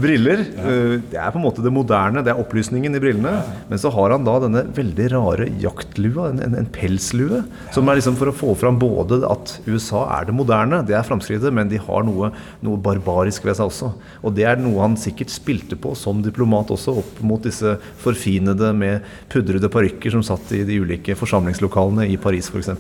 briller. 0.02 0.44
eh, 0.62 0.94
Det 1.12 1.18
er 1.20 1.32
på 1.34 1.40
en 1.40 1.46
måte 1.46 1.64
det 1.66 1.74
moderne, 1.74 2.24
det 2.26 2.34
er 2.34 2.42
opplysningen 2.42 2.96
i 2.96 3.02
brillene. 3.02 3.34
Men 3.70 3.82
så 3.82 3.92
har 3.94 4.14
han 4.14 4.26
da 4.28 4.38
denne 4.44 4.64
veldig 4.76 5.08
rare 5.16 5.50
jaktlua, 5.62 6.30
en, 6.32 6.56
en, 6.60 6.70
pelslue. 6.72 7.42
Som 7.76 7.90
er 7.90 8.00
liksom 8.00 8.18
for 8.20 8.32
å 8.32 8.36
få 8.36 8.54
fram 8.60 8.80
både 8.82 9.22
at 9.28 9.58
USA 9.68 10.06
er 10.20 10.30
det 10.30 10.36
moderne, 10.38 10.82
det 10.88 10.96
er 10.98 11.08
framskrittet, 11.08 11.54
men 11.54 11.70
de 11.72 11.82
har 11.82 12.06
noe, 12.08 12.32
noe 12.64 12.82
barbarisk 12.82 13.46
ved 13.48 13.58
seg 13.60 13.72
også. 13.72 13.92
Og 14.22 14.36
det 14.38 14.46
er 14.48 14.62
noe 14.62 14.82
han 14.84 14.98
sikkert 15.00 15.34
spilte 15.34 15.78
på 15.80 15.94
som 15.98 16.22
diplomat 16.26 16.72
også, 16.74 16.96
opp 17.02 17.22
mot 17.26 17.42
disse 17.44 17.76
forfinede 18.02 18.72
med 18.78 19.06
pudrede 19.32 19.70
parykker 19.72 20.14
som 20.14 20.24
satt 20.26 20.54
i 20.56 20.64
de 20.68 20.80
ulike 20.84 21.16
forsamlingslokalene 21.18 22.08
i 22.12 22.18
Paris 22.22 22.50
f.eks. 22.52 22.72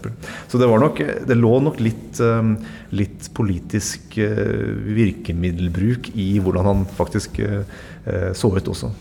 Så 0.51 0.59
det, 0.61 0.69
var 0.69 0.81
nok, 0.83 1.01
det 1.27 1.37
lå 1.37 1.53
nok 1.65 1.79
litt, 1.83 2.19
eh, 2.21 2.50
litt 2.95 3.29
politisk 3.37 4.17
eh, 4.21 4.67
virkemiddelbruk 4.97 6.11
i 6.19 6.33
hvordan 6.43 6.69
han 6.69 6.85
faktisk 6.97 7.39
eh, 7.43 7.63
eh, 8.05 8.29
så 8.37 8.53
ut 8.55 8.71
også. 8.73 8.91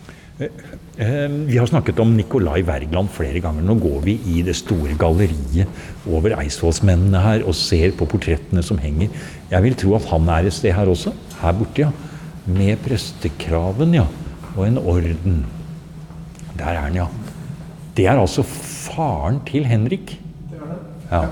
Vi 0.41 1.57
har 1.59 1.67
snakket 1.69 1.99
om 2.01 2.15
Nicolai 2.17 2.63
Wergeland 2.65 3.11
flere 3.13 3.37
ganger. 3.43 3.61
Nå 3.61 3.75
går 3.77 3.99
vi 4.07 4.15
i 4.31 4.39
det 4.45 4.55
store 4.57 4.95
galleriet 4.97 5.69
over 6.09 6.33
Eidsvollsmennene 6.39 7.21
her 7.21 7.45
og 7.45 7.53
ser 7.57 7.93
på 7.97 8.07
portrettene 8.09 8.63
som 8.65 8.81
henger. 8.81 9.13
Jeg 9.51 9.65
vil 9.67 9.77
tro 9.77 9.93
at 9.99 10.07
han 10.09 10.31
er 10.33 10.49
et 10.49 10.57
sted 10.57 10.73
her 10.73 10.89
også. 10.89 11.13
Her 11.43 11.53
borte, 11.59 11.85
ja. 11.85 11.91
Med 12.49 12.81
prestekraven, 12.81 13.93
ja. 13.99 14.07
Og 14.55 14.65
en 14.65 14.81
orden. 14.81 15.37
Der 16.57 16.73
er 16.73 16.81
han, 16.87 16.97
ja. 17.03 17.05
Det 17.93 18.09
er 18.09 18.17
altså 18.17 18.41
faren 18.47 19.43
til 19.45 19.69
Henrik. 19.69 20.17
Ja. 21.11 21.25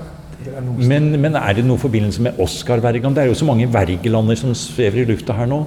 Men, 0.80 1.10
men 1.20 1.36
er 1.36 1.54
det 1.58 1.66
noen 1.66 1.80
forbindelse 1.80 2.24
med 2.24 2.40
Oscar 2.40 2.80
Wergeland? 2.84 3.16
Det 3.16 3.24
er 3.24 3.30
jo 3.30 3.38
så 3.38 3.48
mange 3.48 3.68
Wergelander 3.70 4.38
som 4.40 4.54
svever 4.56 5.02
i 5.02 5.08
lufta 5.10 5.36
her 5.36 5.48
nå. 5.50 5.62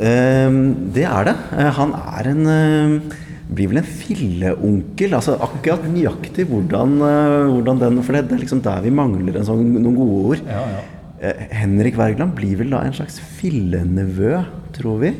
Ehm, 0.00 0.62
det 0.92 1.04
er 1.08 1.30
det. 1.30 1.36
Eh, 1.56 1.70
Han 1.78 1.94
er 1.96 2.30
en 2.32 2.46
eh, 2.52 3.18
blir 3.52 3.70
vel 3.72 3.82
en 3.82 3.88
filleonkel. 3.88 5.14
Altså 5.16 5.36
akkurat 5.40 5.84
nøyaktig 5.88 6.46
hvordan, 6.48 6.96
eh, 7.08 7.52
hvordan 7.52 7.82
den 7.82 8.02
For 8.02 8.16
det, 8.16 8.26
det 8.28 8.38
er 8.38 8.44
liksom 8.44 8.62
der 8.64 8.82
vi 8.84 8.94
mangler 8.94 9.38
en 9.38 9.48
sånn, 9.48 9.64
noen 9.78 9.96
gode 9.96 10.18
ord. 10.32 10.44
Eh, 11.22 11.44
Henrik 11.62 11.98
Wergeland 12.00 12.34
blir 12.34 12.56
vel 12.58 12.72
da 12.74 12.82
en 12.82 12.96
slags 12.96 13.20
fillenevø, 13.38 14.40
tror 14.76 14.98
vi, 15.04 15.12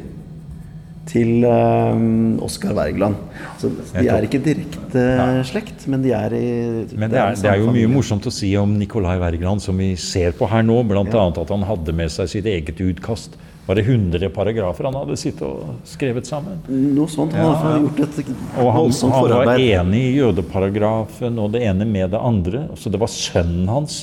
til 1.10 1.44
um, 1.44 2.38
Oskar 2.44 2.74
Wergeland. 2.76 3.18
Så 3.60 3.70
de 3.74 4.04
er 4.06 4.26
ikke 4.26 4.40
direkte 4.42 5.06
slekt, 5.48 5.86
men 5.90 6.04
de 6.04 6.12
er 6.16 6.34
i 6.36 6.48
Men 6.94 7.10
det 7.10 7.20
er, 7.20 7.38
det 7.38 7.50
er 7.50 7.62
jo 7.62 7.72
mye 7.74 7.90
morsomt 7.90 8.26
å 8.28 8.34
si 8.34 8.52
om 8.60 8.76
Nicolai 8.78 9.16
Wergeland, 9.22 9.64
som 9.64 9.78
vi 9.78 9.92
ser 10.00 10.36
på 10.38 10.48
her 10.50 10.62
nå. 10.66 10.78
Bl.a. 10.86 11.02
annet 11.02 11.42
at 11.42 11.54
han 11.54 11.66
hadde 11.66 11.96
med 11.96 12.12
seg 12.14 12.30
sitt 12.30 12.48
eget 12.50 12.80
utkast 12.82 13.38
var 13.66 13.78
det 13.78 13.82
100 13.86 14.30
paragrafer 14.34 14.84
han 14.88 14.96
hadde 14.98 15.16
sittet 15.16 15.44
og 15.46 15.86
skrevet 15.86 16.26
sammen. 16.26 16.58
Noe 16.66 17.06
sånt. 17.10 17.34
Han 17.38 17.54
har 17.60 17.76
gjort 17.84 18.00
et 18.08 18.32
Og 18.58 18.72
han, 18.74 18.96
han 19.14 19.34
var 19.46 19.52
enig 19.54 20.00
i 20.08 20.16
jødeparagrafen 20.16 21.38
og 21.38 21.52
det 21.54 21.62
ene 21.68 21.86
med 21.86 22.10
det 22.10 22.18
andre. 22.18 22.64
Så 22.74 22.90
det 22.90 22.98
var 23.02 23.12
sønnen 23.12 23.70
hans 23.70 24.02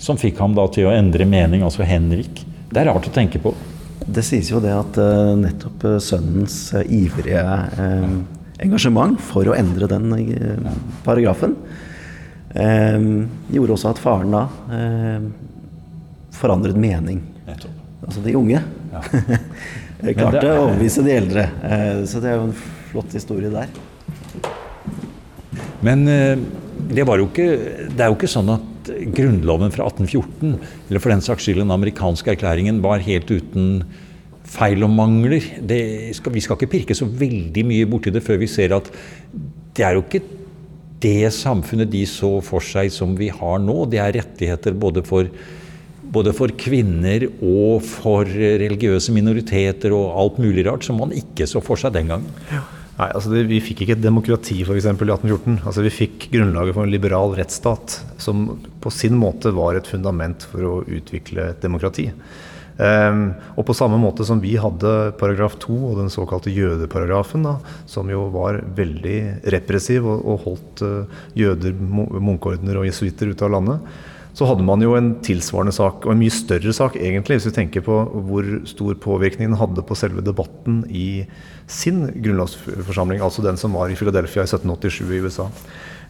som 0.00 0.18
fikk 0.18 0.40
ham 0.42 0.56
da 0.56 0.64
til 0.72 0.88
å 0.88 0.94
endre 0.96 1.26
mening, 1.28 1.62
altså 1.62 1.86
Henrik. 1.86 2.42
Det 2.70 2.82
er 2.82 2.90
rart 2.90 3.06
å 3.06 3.14
tenke 3.14 3.38
på. 3.42 3.52
Det 4.06 4.22
sies 4.24 4.48
jo 4.50 4.60
det 4.62 4.72
at 4.72 4.98
eh, 5.00 5.32
nettopp 5.38 5.84
eh, 5.84 5.98
sønnens 6.02 6.56
eh, 6.78 6.86
ivrige 7.00 7.42
engasjement 8.60 9.20
for 9.24 9.48
å 9.48 9.56
endre 9.56 9.88
den 9.90 10.10
paragrafen 11.04 11.56
gjorde 12.50 13.74
også 13.76 13.92
at 13.92 14.00
faren 14.02 14.32
da 14.34 14.40
forandret 16.34 16.74
mening. 16.82 17.20
Altså 18.02 18.24
de 18.24 18.34
unge. 18.34 18.58
Klarte 20.18 20.42
å 20.50 20.64
overbevise 20.64 21.04
de 21.06 21.14
eldre. 21.14 21.44
Så 22.10 22.20
det 22.20 22.32
er 22.32 22.40
jo 22.40 22.48
en 22.48 22.56
flott 22.90 23.14
historie 23.14 23.52
der. 23.54 23.70
Men 25.86 26.02
det, 26.10 27.06
var 27.06 27.22
jo 27.22 27.30
ikke, 27.30 27.48
det 27.86 28.02
er 28.02 28.10
jo 28.10 28.18
ikke 28.18 28.32
sånn 28.34 28.50
at 28.56 28.69
grunnloven 29.16 29.72
fra 29.74 29.88
1814, 29.90 30.56
eller 30.88 31.02
for 31.02 31.12
den 31.12 31.24
saks 31.24 31.46
skyld 31.46 31.62
den 31.62 31.74
amerikanske 31.74 32.34
erklæringen, 32.34 32.82
var 32.84 33.04
helt 33.04 33.30
uten 33.30 33.84
feil 34.50 34.82
og 34.86 34.92
mangler. 34.92 35.44
Skal, 36.16 36.34
vi 36.34 36.42
skal 36.44 36.58
ikke 36.58 36.72
pirke 36.74 36.96
så 36.98 37.06
veldig 37.06 37.64
mye 37.66 37.88
borti 37.90 38.12
det 38.14 38.24
før 38.26 38.40
vi 38.42 38.50
ser 38.50 38.74
at 38.76 38.90
det 39.76 39.86
er 39.86 39.96
jo 39.96 40.04
ikke 40.04 40.24
det 41.00 41.30
samfunnet 41.32 41.88
de 41.92 42.02
så 42.08 42.34
for 42.44 42.64
seg 42.64 42.90
som 42.92 43.14
vi 43.18 43.30
har 43.32 43.62
nå. 43.62 43.84
Det 43.90 44.00
er 44.02 44.18
rettigheter 44.18 44.76
både 44.76 45.04
for, 45.06 45.30
både 46.12 46.34
for 46.36 46.52
kvinner 46.60 47.24
og 47.38 47.80
for 47.86 48.28
religiøse 48.28 49.14
minoriteter 49.16 49.94
og 49.96 50.10
alt 50.24 50.42
mulig 50.42 50.66
rart 50.68 50.84
som 50.84 51.00
man 51.00 51.14
ikke 51.16 51.48
så 51.48 51.62
for 51.64 51.80
seg 51.80 51.94
den 51.96 52.12
gangen. 52.12 52.28
Nei, 53.00 53.08
altså 53.16 53.32
det, 53.32 53.46
Vi 53.48 53.62
fikk 53.64 53.84
ikke 53.84 53.96
et 53.96 54.04
demokrati 54.04 54.58
for 54.68 54.76
eksempel, 54.76 55.08
i 55.08 55.14
1814. 55.14 55.62
Altså 55.64 55.84
Vi 55.86 55.94
fikk 55.94 56.28
grunnlaget 56.34 56.76
for 56.76 56.84
en 56.84 56.92
liberal 56.92 57.34
rettsstat, 57.38 58.00
som 58.20 58.46
på 58.82 58.92
sin 58.92 59.16
måte 59.20 59.54
var 59.56 59.78
et 59.78 59.88
fundament 59.88 60.44
for 60.50 60.66
å 60.68 60.74
utvikle 60.84 61.50
et 61.54 61.64
demokrati. 61.64 62.10
Um, 62.80 63.34
og 63.60 63.66
på 63.68 63.74
samme 63.76 63.98
måte 64.00 64.24
som 64.24 64.38
vi 64.40 64.54
hadde 64.56 65.12
paragraf 65.20 65.58
2 65.60 65.74
og 65.90 65.98
den 65.98 66.12
såkalte 66.12 66.52
jødeparagrafen, 66.54 67.44
da, 67.44 67.58
som 67.88 68.08
jo 68.08 68.22
var 68.32 68.62
veldig 68.76 69.18
repressiv 69.52 70.06
og, 70.08 70.22
og 70.24 70.46
holdt 70.46 70.84
uh, 70.86 71.18
jøder, 71.36 71.76
munkeordener 71.76 72.80
og 72.80 72.88
jesuitter 72.88 73.34
ute 73.34 73.44
av 73.44 73.52
landet, 73.56 74.00
så 74.36 74.46
hadde 74.46 74.64
man 74.66 74.82
jo 74.84 74.94
en 74.96 75.12
tilsvarende 75.26 75.74
sak, 75.74 76.04
og 76.06 76.14
en 76.14 76.20
mye 76.22 76.32
større 76.34 76.72
sak 76.76 76.96
egentlig, 77.00 77.38
hvis 77.38 77.48
vi 77.50 77.56
tenker 77.56 77.84
på 77.86 77.96
hvor 78.28 78.46
stor 78.68 78.98
påvirkning 79.02 79.50
den 79.50 79.60
hadde 79.60 79.84
på 79.86 79.98
selve 79.98 80.24
debatten 80.24 80.84
i 80.86 81.24
sin 81.70 82.04
grunnlovsforsamling, 82.14 83.22
altså 83.22 83.44
den 83.46 83.58
som 83.60 83.74
var 83.78 83.90
i 83.90 83.98
Philadelphia 83.98 84.44
i 84.44 84.50
1787 84.50 85.10
i 85.10 85.22
USA. 85.24 85.48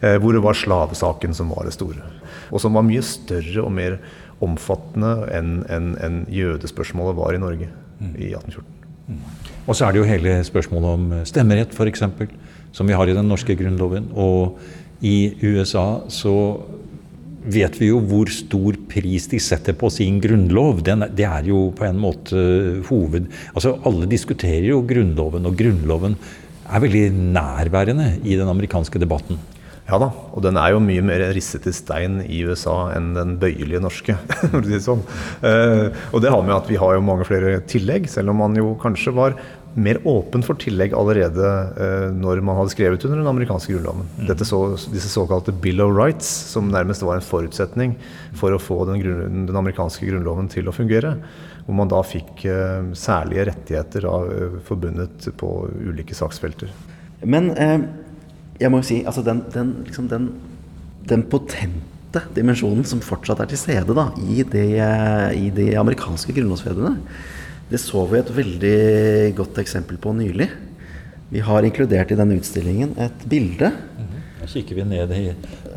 Eh, 0.01 0.17
hvor 0.17 0.33
det 0.33 0.41
var 0.41 0.57
slavesaken 0.57 1.35
som 1.37 1.51
var 1.53 1.67
det 1.69 1.75
store. 1.77 2.01
Og 2.49 2.63
som 2.63 2.77
var 2.77 2.87
mye 2.87 3.05
større 3.05 3.65
og 3.67 3.73
mer 3.77 3.99
omfattende 4.41 5.13
enn 5.37 5.59
en, 5.69 5.91
en 6.01 6.23
jødespørsmålet 6.33 7.19
var 7.19 7.37
i 7.37 7.41
Norge 7.43 7.69
i 8.17 8.31
1814. 8.33 8.65
Og 9.67 9.77
så 9.77 9.85
er 9.85 9.93
det 9.93 10.01
jo 10.01 10.09
hele 10.09 10.39
spørsmålet 10.47 10.97
om 10.97 11.11
stemmerett, 11.29 11.75
f.eks., 11.77 12.05
som 12.73 12.89
vi 12.89 12.97
har 12.97 13.11
i 13.11 13.17
den 13.17 13.29
norske 13.29 13.57
grunnloven. 13.59 14.09
Og 14.17 14.57
i 15.05 15.35
USA 15.43 16.07
så 16.09 16.35
vet 17.41 17.79
vi 17.81 17.89
jo 17.89 18.01
hvor 18.05 18.31
stor 18.33 18.77
pris 18.91 19.29
de 19.31 19.41
setter 19.43 19.77
på 19.79 19.91
sin 19.93 20.21
grunnlov. 20.23 20.83
Den, 20.87 21.07
det 21.17 21.27
er 21.29 21.49
jo 21.49 21.69
på 21.77 21.87
en 21.89 22.01
måte 22.01 22.43
hoved... 22.91 23.31
Altså 23.55 23.77
alle 23.89 24.09
diskuterer 24.11 24.71
jo 24.73 24.83
Grunnloven, 24.87 25.49
og 25.49 25.57
Grunnloven 25.59 26.19
er 26.71 26.85
veldig 26.85 27.07
nærværende 27.35 28.13
i 28.23 28.37
den 28.39 28.51
amerikanske 28.51 29.01
debatten. 29.03 29.41
Ja 29.91 29.99
da, 29.99 30.07
og 30.07 30.45
den 30.45 30.59
er 30.61 30.71
jo 30.71 30.83
mye 30.85 31.03
mer 31.03 31.23
risset 31.35 31.65
i 31.67 31.73
stein 31.75 32.21
i 32.23 32.45
USA 32.47 32.93
enn 32.95 33.09
den 33.17 33.33
bøyelige 33.43 33.81
norske. 33.83 34.15
sånn. 34.87 35.03
Eh, 35.43 35.89
og 36.13 36.23
det 36.23 36.31
har 36.31 36.45
med 36.47 36.55
at 36.55 36.71
vi 36.71 36.79
har 36.79 36.95
jo 36.95 37.03
mange 37.03 37.27
flere 37.27 37.57
tillegg, 37.67 38.07
selv 38.13 38.31
om 38.31 38.39
man 38.45 38.55
jo 38.59 38.77
kanskje 38.79 39.17
var 39.17 39.35
mer 39.75 40.01
åpen 40.09 40.43
for 40.43 40.59
tillegg 40.59 40.95
allerede 40.97 41.47
eh, 41.79 42.07
når 42.17 42.43
man 42.45 42.59
hadde 42.59 42.73
skrevet 42.73 43.05
under 43.07 43.21
den 43.21 43.31
amerikanske 43.31 43.75
grunnloven. 43.75 44.09
Dette 44.27 44.47
så, 44.49 44.59
disse 44.91 45.11
såkalte 45.13 45.55
Bill 45.55 45.83
of 45.85 45.95
Rights, 45.95 46.29
som 46.51 46.71
nærmest 46.73 47.05
var 47.07 47.21
en 47.21 47.27
forutsetning 47.27 47.95
for 48.39 48.55
å 48.55 48.61
få 48.63 48.83
den, 48.91 49.03
grunn, 49.05 49.45
den 49.47 49.61
amerikanske 49.61 50.09
grunnloven 50.09 50.51
til 50.51 50.71
å 50.71 50.75
fungere. 50.75 51.15
Hvor 51.67 51.79
man 51.79 51.91
da 51.93 52.03
fikk 52.07 52.45
eh, 52.51 52.91
særlige 52.99 53.47
rettigheter 53.53 54.09
da, 54.09 54.17
eh, 54.27 54.59
forbundet 54.67 55.31
på 55.39 55.53
ulike 55.87 56.19
saksfelter. 56.19 56.73
Men 57.23 57.53
eh, 57.55 57.79
jeg 58.61 58.73
må 58.73 58.83
jo 58.83 58.91
si, 58.91 59.01
altså 59.07 59.23
den, 59.25 59.45
den, 59.55 59.75
liksom 59.87 60.09
den, 60.11 60.33
den 61.09 61.25
potente 61.31 62.25
dimensjonen 62.35 62.85
som 62.89 63.03
fortsatt 63.05 63.45
er 63.45 63.53
til 63.53 63.61
stede 63.61 63.95
da, 63.97 64.11
i, 64.19 64.43
de, 64.43 64.65
eh, 64.83 65.29
i 65.47 65.53
de 65.55 65.71
amerikanske 65.79 66.35
grunnlovsfedrene, 66.37 66.97
det 67.71 67.79
så 67.79 68.03
vi 68.11 68.19
et 68.19 68.33
veldig 68.35 68.79
godt 69.39 69.61
eksempel 69.63 69.99
på 70.03 70.13
nylig. 70.17 70.49
Vi 71.31 71.43
har 71.47 71.63
inkludert 71.63 72.11
i 72.11 72.19
denne 72.19 72.39
utstillingen 72.41 72.97
et 72.99 73.27
bilde. 73.31 73.71
Nå 74.41 74.49
kikker 74.51 74.81
vi 74.81 74.87
ned 74.89 75.13
i 75.15 75.27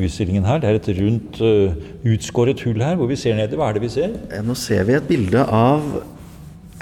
utstillingen 0.01 0.47
her. 0.47 0.61
Det 0.63 0.69
er 0.69 0.79
et 0.79 0.89
rundt, 0.97 1.41
uh, 1.43 1.75
utskåret 2.15 2.63
hull 2.65 2.81
her 2.81 2.97
hvor 2.97 3.11
vi 3.11 3.19
ser 3.19 3.37
ned. 3.37 3.53
Hva 3.59 3.69
er 3.69 3.77
det 3.77 3.83
vi 3.83 3.91
ser? 3.93 4.15
Eh, 4.31 4.41
Nå 4.45 4.55
ser 4.57 4.87
vi 4.87 4.95
et 4.97 5.05
bilde 5.09 5.43
av 5.43 5.83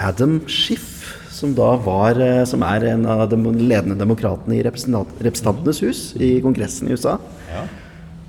Adam 0.00 0.38
Schiff, 0.48 1.02
som 1.32 1.52
da 1.58 1.74
var 1.82 2.16
eh, 2.22 2.44
Som 2.48 2.64
er 2.64 2.86
en 2.94 3.04
av 3.04 3.26
de 3.28 3.36
ledende 3.58 3.98
demokratene 3.98 4.56
i 4.56 4.62
Representantenes 4.64 5.82
hus 5.84 6.02
i 6.16 6.38
Kongressen 6.44 6.88
i 6.88 6.96
USA. 6.96 7.18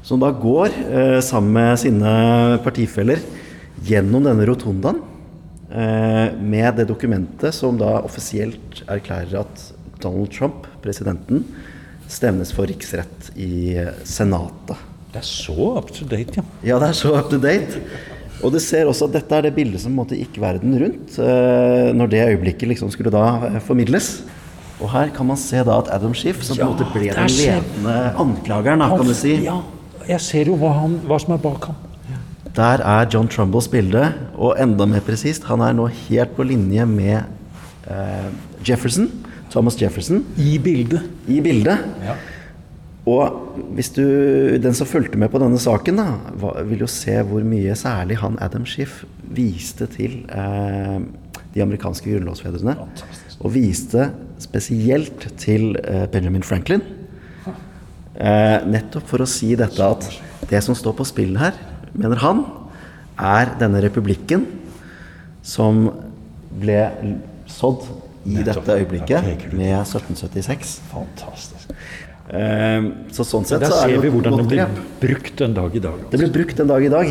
Som 0.04 0.20
da 0.20 0.34
går 0.36 0.74
uh, 0.92 1.20
sammen 1.24 1.54
med 1.56 1.80
sine 1.80 2.14
partifeller 2.66 3.22
gjennom 3.88 4.26
denne 4.26 4.48
rotundaen 4.50 5.00
eh, 5.00 5.13
med 5.74 6.76
det 6.78 6.84
dokumentet 6.86 7.56
som 7.58 7.80
da 7.80 7.96
offisielt 8.06 8.84
erklærer 8.86 9.40
at 9.40 9.64
Donald 10.04 10.30
Trump, 10.36 10.68
presidenten, 10.84 11.46
stevnes 12.12 12.52
for 12.54 12.70
riksrett 12.70 13.32
i 13.40 13.76
eh, 13.80 13.94
Senatet. 14.08 14.90
Det 15.14 15.22
er 15.22 15.28
så 15.28 15.70
up 15.78 15.94
to 15.94 16.08
date, 16.10 16.40
ja. 16.40 16.44
Ja, 16.66 16.80
det 16.82 16.90
er 16.92 16.98
så 16.98 17.14
up 17.16 17.30
to 17.32 17.40
date. 17.42 17.82
Og 18.44 18.52
du 18.52 18.60
ser 18.60 18.90
også 18.90 19.08
at 19.08 19.20
dette 19.20 19.38
er 19.38 19.46
det 19.46 19.54
bildet 19.56 19.84
som 19.84 19.94
måtte 19.96 20.18
gikk 20.18 20.40
verden 20.42 20.74
rundt 20.82 21.18
eh, 21.22 21.92
når 21.96 22.12
det 22.12 22.24
øyeblikket 22.26 22.74
liksom 22.74 22.92
skulle 22.94 23.14
da 23.14 23.26
eh, 23.48 23.60
formidles. 23.64 24.16
Og 24.82 24.90
her 24.92 25.14
kan 25.16 25.30
man 25.30 25.40
se 25.40 25.62
da 25.64 25.78
at 25.80 25.92
Adam 25.94 26.16
Schiff, 26.18 26.42
som 26.44 26.58
på 26.58 26.66
en 26.66 26.74
måte 26.74 26.90
ble 26.92 27.14
den 27.14 27.32
ledende 27.38 27.98
anklageren, 28.20 28.84
da, 28.84 28.90
kan 28.98 29.08
du 29.08 29.16
si. 29.16 29.38
Ja, 29.46 29.62
jeg 30.10 30.20
ser 30.26 30.50
jo 30.50 30.58
hva, 30.60 30.74
han, 30.82 30.98
hva 31.08 31.22
som 31.22 31.38
er 31.38 31.44
bak 31.46 31.70
ham. 31.70 31.78
Der 32.54 32.84
er 32.86 33.08
John 33.10 33.28
Trumbolls 33.28 33.68
bilde, 33.68 34.12
og 34.38 34.60
enda 34.62 34.86
mer 34.86 35.02
presist, 35.02 35.48
han 35.50 35.64
er 35.66 35.74
nå 35.74 35.88
helt 35.90 36.36
på 36.38 36.46
linje 36.46 36.86
med 36.86 37.24
eh, 37.90 38.30
Jefferson, 38.68 39.08
Thomas 39.50 39.80
Jefferson, 39.82 40.22
I 40.38 40.60
bildet. 40.62 41.02
i 41.28 41.40
bildet. 41.42 41.82
Ja. 42.06 42.14
Og 43.10 43.58
hvis 43.76 43.90
du, 43.92 44.04
den 44.64 44.78
som 44.78 44.88
fulgte 44.88 45.18
med 45.20 45.34
på 45.34 45.42
denne 45.42 45.58
saken, 45.60 45.98
da, 46.00 46.54
vil 46.70 46.86
jo 46.86 46.88
se 46.88 47.18
hvor 47.28 47.44
mye 47.44 47.74
særlig 47.76 48.22
han 48.22 48.38
Adam 48.40 48.68
Schiff 48.70 49.02
viste 49.34 49.90
til 49.92 50.22
eh, 50.30 51.02
de 51.54 51.66
amerikanske 51.66 52.08
grunnlovsfedrene. 52.08 52.78
Og 53.42 53.56
viste 53.58 54.12
spesielt 54.40 55.28
til 55.42 55.74
eh, 55.84 56.06
Benjamin 56.14 56.46
Franklin. 56.46 56.86
Eh, 58.14 58.58
nettopp 58.70 59.10
for 59.10 59.26
å 59.26 59.28
si 59.28 59.56
dette 59.58 59.84
at 59.84 60.08
det 60.50 60.62
som 60.64 60.78
står 60.78 60.96
på 61.02 61.10
spill 61.10 61.36
her, 61.42 61.58
mener 61.94 62.22
han, 62.24 62.44
er 63.20 63.54
denne 63.60 63.82
republikken 63.84 64.48
som 65.46 65.86
ble 66.62 66.80
sådd 67.50 67.86
i 68.30 68.44
dette 68.46 68.78
øyeblikket 68.80 69.52
med 69.52 69.76
1776. 69.84 70.78
Fantastisk. 70.92 71.74
Eh, 72.24 72.86
så 73.12 73.26
sånn 73.28 73.44
sett 73.44 73.60
Der 73.60 73.68
så 73.68 73.82
er 73.82 73.90
ser 73.90 73.90
det 73.90 73.96
vi 73.98 73.98
ser 73.98 74.04
vi 74.06 74.12
hvordan 74.14 74.38
det 74.40 74.46
blir 74.48 74.78
brukt 75.02 75.42
en 75.44 75.56
dag 75.58 75.74
i 75.76 75.80
dag. 75.84 75.96
altså. 75.98 76.12
Det 76.14 76.20
blir 76.22 76.30
brukt 76.38 76.60
en 76.64 76.70
dag 76.70 76.86
i 76.86 76.92
dag. 76.94 77.10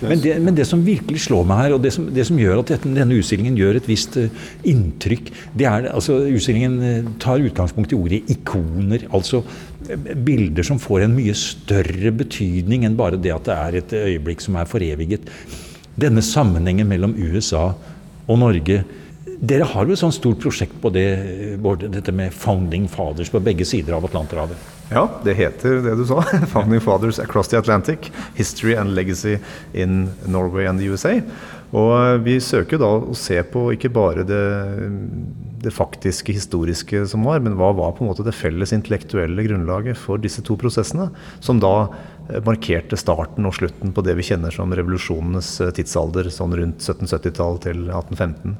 Men 0.00 0.22
det, 0.22 0.32
men 0.40 0.54
det 0.56 0.64
som 0.66 0.84
virkelig 0.84 1.26
slår 1.26 1.44
meg 1.50 1.60
her, 1.60 1.74
og 1.76 1.82
det 1.84 1.92
som, 1.92 2.06
det 2.08 2.24
som 2.24 2.38
gjør 2.40 2.62
at 2.62 2.72
denne 2.86 3.18
utstillingen 3.18 3.58
gjør 3.58 3.76
et 3.76 3.90
visst 3.90 4.16
eh, 4.16 4.32
inntrykk, 4.72 5.28
det 5.60 5.68
er 5.68 5.90
altså 5.92 6.16
Utstillingen 6.30 6.78
eh, 6.80 7.10
tar 7.20 7.44
utgangspunkt 7.44 7.92
i 7.92 7.98
ordet 7.98 8.22
ikoner. 8.32 9.04
Altså 9.12 9.42
eh, 9.90 10.08
bilder 10.16 10.64
som 10.64 10.80
får 10.80 11.04
en 11.04 11.18
mye 11.18 11.36
større 11.36 12.14
betydning 12.22 12.88
enn 12.88 12.96
bare 12.96 13.20
det 13.20 13.34
at 13.36 13.44
det 13.44 13.58
er 13.58 13.78
et 13.82 13.94
øyeblikk 14.00 14.40
som 14.40 14.56
er 14.56 14.70
foreviget. 14.70 15.28
Denne 16.00 16.24
sammenhengen 16.24 16.88
mellom 16.88 17.12
USA 17.12 17.74
og 18.24 18.40
Norge. 18.40 18.86
Dere 19.40 19.64
har 19.64 19.88
jo 19.88 19.94
et 19.96 20.00
sånt 20.02 20.12
stort 20.12 20.42
prosjekt 20.42 20.74
på 20.82 20.90
det, 20.92 21.06
både 21.64 21.88
dette 21.88 22.12
med 22.12 22.34
founding 22.36 22.84
fathers 22.92 23.30
på 23.32 23.40
begge 23.40 23.64
sider 23.64 23.96
av 23.96 24.04
Atlanterhavet. 24.04 24.58
Ja, 24.90 25.06
det 25.24 25.36
heter 25.38 25.80
det 25.84 25.94
du 25.96 26.04
sa. 26.04 26.20
'Founding 26.52 26.80
Fathers 26.80 27.18
Across 27.18 27.48
the 27.48 27.56
Atlantic. 27.56 28.10
History 28.34 28.74
and 28.76 28.94
Legacy 28.94 29.38
in 29.72 30.10
Norway 30.26 30.66
and 30.66 30.80
the 30.80 30.90
USA'. 30.90 31.22
Og 31.70 32.24
vi 32.26 32.40
søker 32.42 32.80
da 32.82 32.88
å 32.98 33.14
se 33.14 33.38
på 33.46 33.68
ikke 33.76 33.92
bare 33.94 34.24
det, 34.26 34.42
det, 35.62 35.70
faktiske, 35.70 36.34
historiske 36.34 37.04
som 37.06 37.22
var, 37.28 37.38
men 37.44 37.54
hva 37.54 37.70
var 37.78 37.94
på 37.94 38.02
en 38.02 38.10
måte 38.10 38.26
det 38.26 38.34
felles 38.34 38.74
intellektuelle 38.74 39.44
grunnlaget 39.46 39.98
for 39.98 40.18
disse 40.18 40.42
to 40.42 40.58
prosessene, 40.58 41.12
som 41.38 41.62
da 41.62 41.74
eh, 41.86 42.42
markerte 42.42 42.98
starten 42.98 43.46
og 43.46 43.54
slutten 43.54 43.94
på 43.94 44.02
det 44.02 44.18
vi 44.18 44.26
kjenner 44.32 44.50
som 44.50 44.74
revolusjonenes 44.74 45.52
eh, 45.62 45.70
tidsalder, 45.78 46.32
sånn 46.34 46.58
rundt 46.58 46.82
1770-tall 46.82 47.62
til 47.62 47.86
1815. 47.86 48.58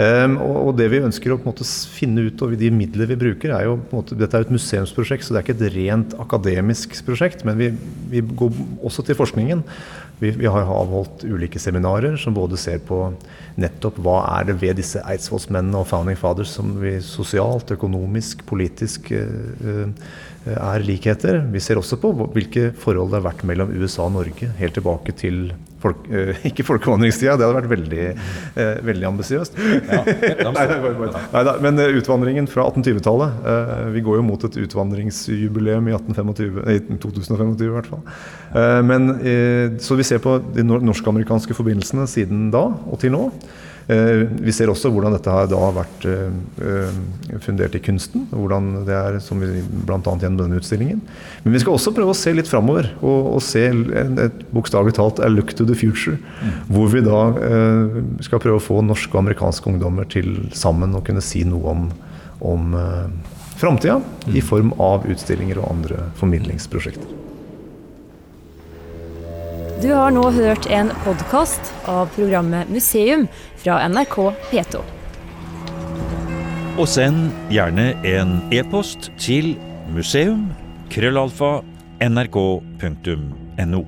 Um, 0.00 0.38
og, 0.40 0.70
det 0.78 0.86
vi 0.88 1.02
ønsker 1.04 1.34
å 1.34 1.54
finne 1.92 2.24
ut 2.24 2.42
av 2.44 2.54
de 2.56 2.70
midler 2.72 3.10
vi 3.10 3.18
bruker, 3.20 3.52
er 3.52 3.66
jo 3.66 3.74
måte, 3.90 4.16
Dette 4.16 4.38
er 4.38 4.46
et 4.46 4.54
museumsprosjekt, 4.54 5.26
så 5.26 5.34
det 5.34 5.42
er 5.42 5.44
ikke 5.44 5.58
et 5.58 5.74
rent 5.74 6.14
akademisk 6.22 6.96
prosjekt. 7.04 7.44
Men 7.44 7.58
vi, 7.60 7.68
vi 8.12 8.22
går 8.24 8.56
også 8.80 9.04
til 9.04 9.18
forskningen. 9.18 9.60
Vi, 10.22 10.30
vi, 10.38 10.46
har 10.46 10.68
avholdt 10.70 11.26
ulike 11.26 11.60
seminarer 11.60 12.14
som 12.20 12.34
både 12.36 12.56
ser 12.60 12.78
på 12.86 13.10
nettopp 13.60 13.98
hva 14.04 14.20
er 14.36 14.46
det 14.48 14.54
ved 14.62 14.78
disse 14.78 15.02
eidsvollsmennene 15.02 15.80
og 15.82 15.88
founding 15.90 16.16
fathers 16.16 16.52
som 16.54 16.76
vi 16.80 16.94
sosialt, 17.04 17.74
økonomisk, 17.74 18.46
politisk 18.48 19.10
uh, 19.12 19.90
er 20.54 20.86
likheter. 20.86 21.42
Vi 21.52 21.60
ser 21.60 21.80
også 21.80 21.98
på 22.00 22.14
hvilke 22.22 22.70
forhold 22.80 23.12
det 23.12 23.20
har 23.20 23.28
vært 23.28 23.44
mellom 23.50 23.74
USA 23.76 24.06
og 24.06 24.16
Norge 24.16 24.48
helt 24.56 24.78
tilbake 24.78 25.14
til 25.18 25.50
folk, 25.82 26.04
uh, 26.10 26.42
ikke 26.48 26.66
folkevandringstida, 26.66 27.36
det 27.38 27.46
hadde 27.46 27.58
vært 27.60 27.72
veldig, 27.72 28.06
uh, 28.56 28.74
veldig 28.88 29.08
ambisiøst. 29.12 29.58
Ja, 29.90 30.02
Neida, 31.32 31.56
men 31.64 31.80
uh, 31.80 31.88
utvandringen 31.98 32.48
fra 32.50 32.68
1820-tallet. 32.70 33.42
vi 33.94 34.04
går 34.04 34.20
jo 34.20 34.26
mot 34.26 34.46
et 34.46 34.60
utvandringsjubileum 34.64 35.90
i, 35.90 35.96
1825, 35.96 36.62
nei, 36.68 36.78
2025 37.02 37.66
i 37.66 37.72
hvert 37.72 37.90
fall. 37.90 38.02
men, 38.86 39.10
så 39.82 39.96
vi 39.98 40.06
ser 40.06 40.20
på 40.22 40.36
de 40.54 40.64
norsk-amerikanske 40.66 41.56
forbindelsene 41.56 42.06
siden 42.10 42.50
da 42.54 42.66
og 42.70 43.00
til 43.02 43.14
nå. 43.14 43.26
Eh, 43.90 44.22
vi 44.46 44.52
ser 44.54 44.70
også 44.70 44.90
hvordan 44.92 45.14
dette 45.16 45.32
har 45.32 45.48
vært 45.74 46.04
eh, 46.06 46.28
eh, 46.62 47.00
fundert 47.42 47.74
i 47.74 47.82
kunsten. 47.82 48.28
hvordan 48.30 48.84
det 48.86 48.94
er, 48.94 49.18
som 49.24 49.40
vi 49.42 49.62
Bl.a. 49.62 49.98
gjennom 49.98 50.38
denne 50.38 50.60
utstillingen. 50.60 51.00
Men 51.42 51.56
vi 51.56 51.62
skal 51.62 51.74
også 51.74 51.94
prøve 51.96 52.14
å 52.14 52.18
se 52.18 52.34
litt 52.34 52.50
framover. 52.50 52.92
Og, 53.00 53.34
og 53.36 53.42
se 53.44 53.64
et 53.68 54.44
bokstavelig 54.54 54.94
talt 54.98 55.22
a 55.22 55.30
look 55.32 55.54
to 55.58 55.66
the 55.66 55.76
future. 55.78 56.18
Mm. 56.42 56.54
Hvor 56.70 56.92
vi 56.92 57.04
da 57.06 57.22
skal 58.22 58.42
prøve 58.42 58.60
å 58.60 58.62
få 58.62 58.82
norske 58.86 59.14
og 59.14 59.24
amerikanske 59.24 59.70
ungdommer 59.72 60.08
til 60.10 60.34
sammen 60.56 60.94
å 60.94 61.02
kunne 61.04 61.24
si 61.24 61.42
noe 61.48 61.74
om, 61.74 61.88
om 62.52 62.76
framtida. 63.58 63.98
Mm. 64.26 64.38
I 64.38 64.44
form 64.44 64.72
av 64.82 65.08
utstillinger 65.10 65.60
og 65.62 65.74
andre 65.74 66.06
formidlingsprosjekter. 66.20 67.18
Du 69.82 69.88
har 69.90 70.12
nå 70.14 70.22
hørt 70.30 70.68
en 70.70 70.92
podkast 71.02 71.72
av 71.90 72.12
programmet 72.14 72.68
Museum 72.70 73.24
fra 73.62 73.78
NRK 73.88 74.16
P2. 74.50 74.82
Og 76.80 76.88
send 76.88 77.30
gjerne 77.52 77.92
en 78.08 78.38
e-post 78.54 79.10
til 79.20 79.54
museum 79.92 80.48
krøllalfa 80.92 81.60
nrk.no. 82.02 83.82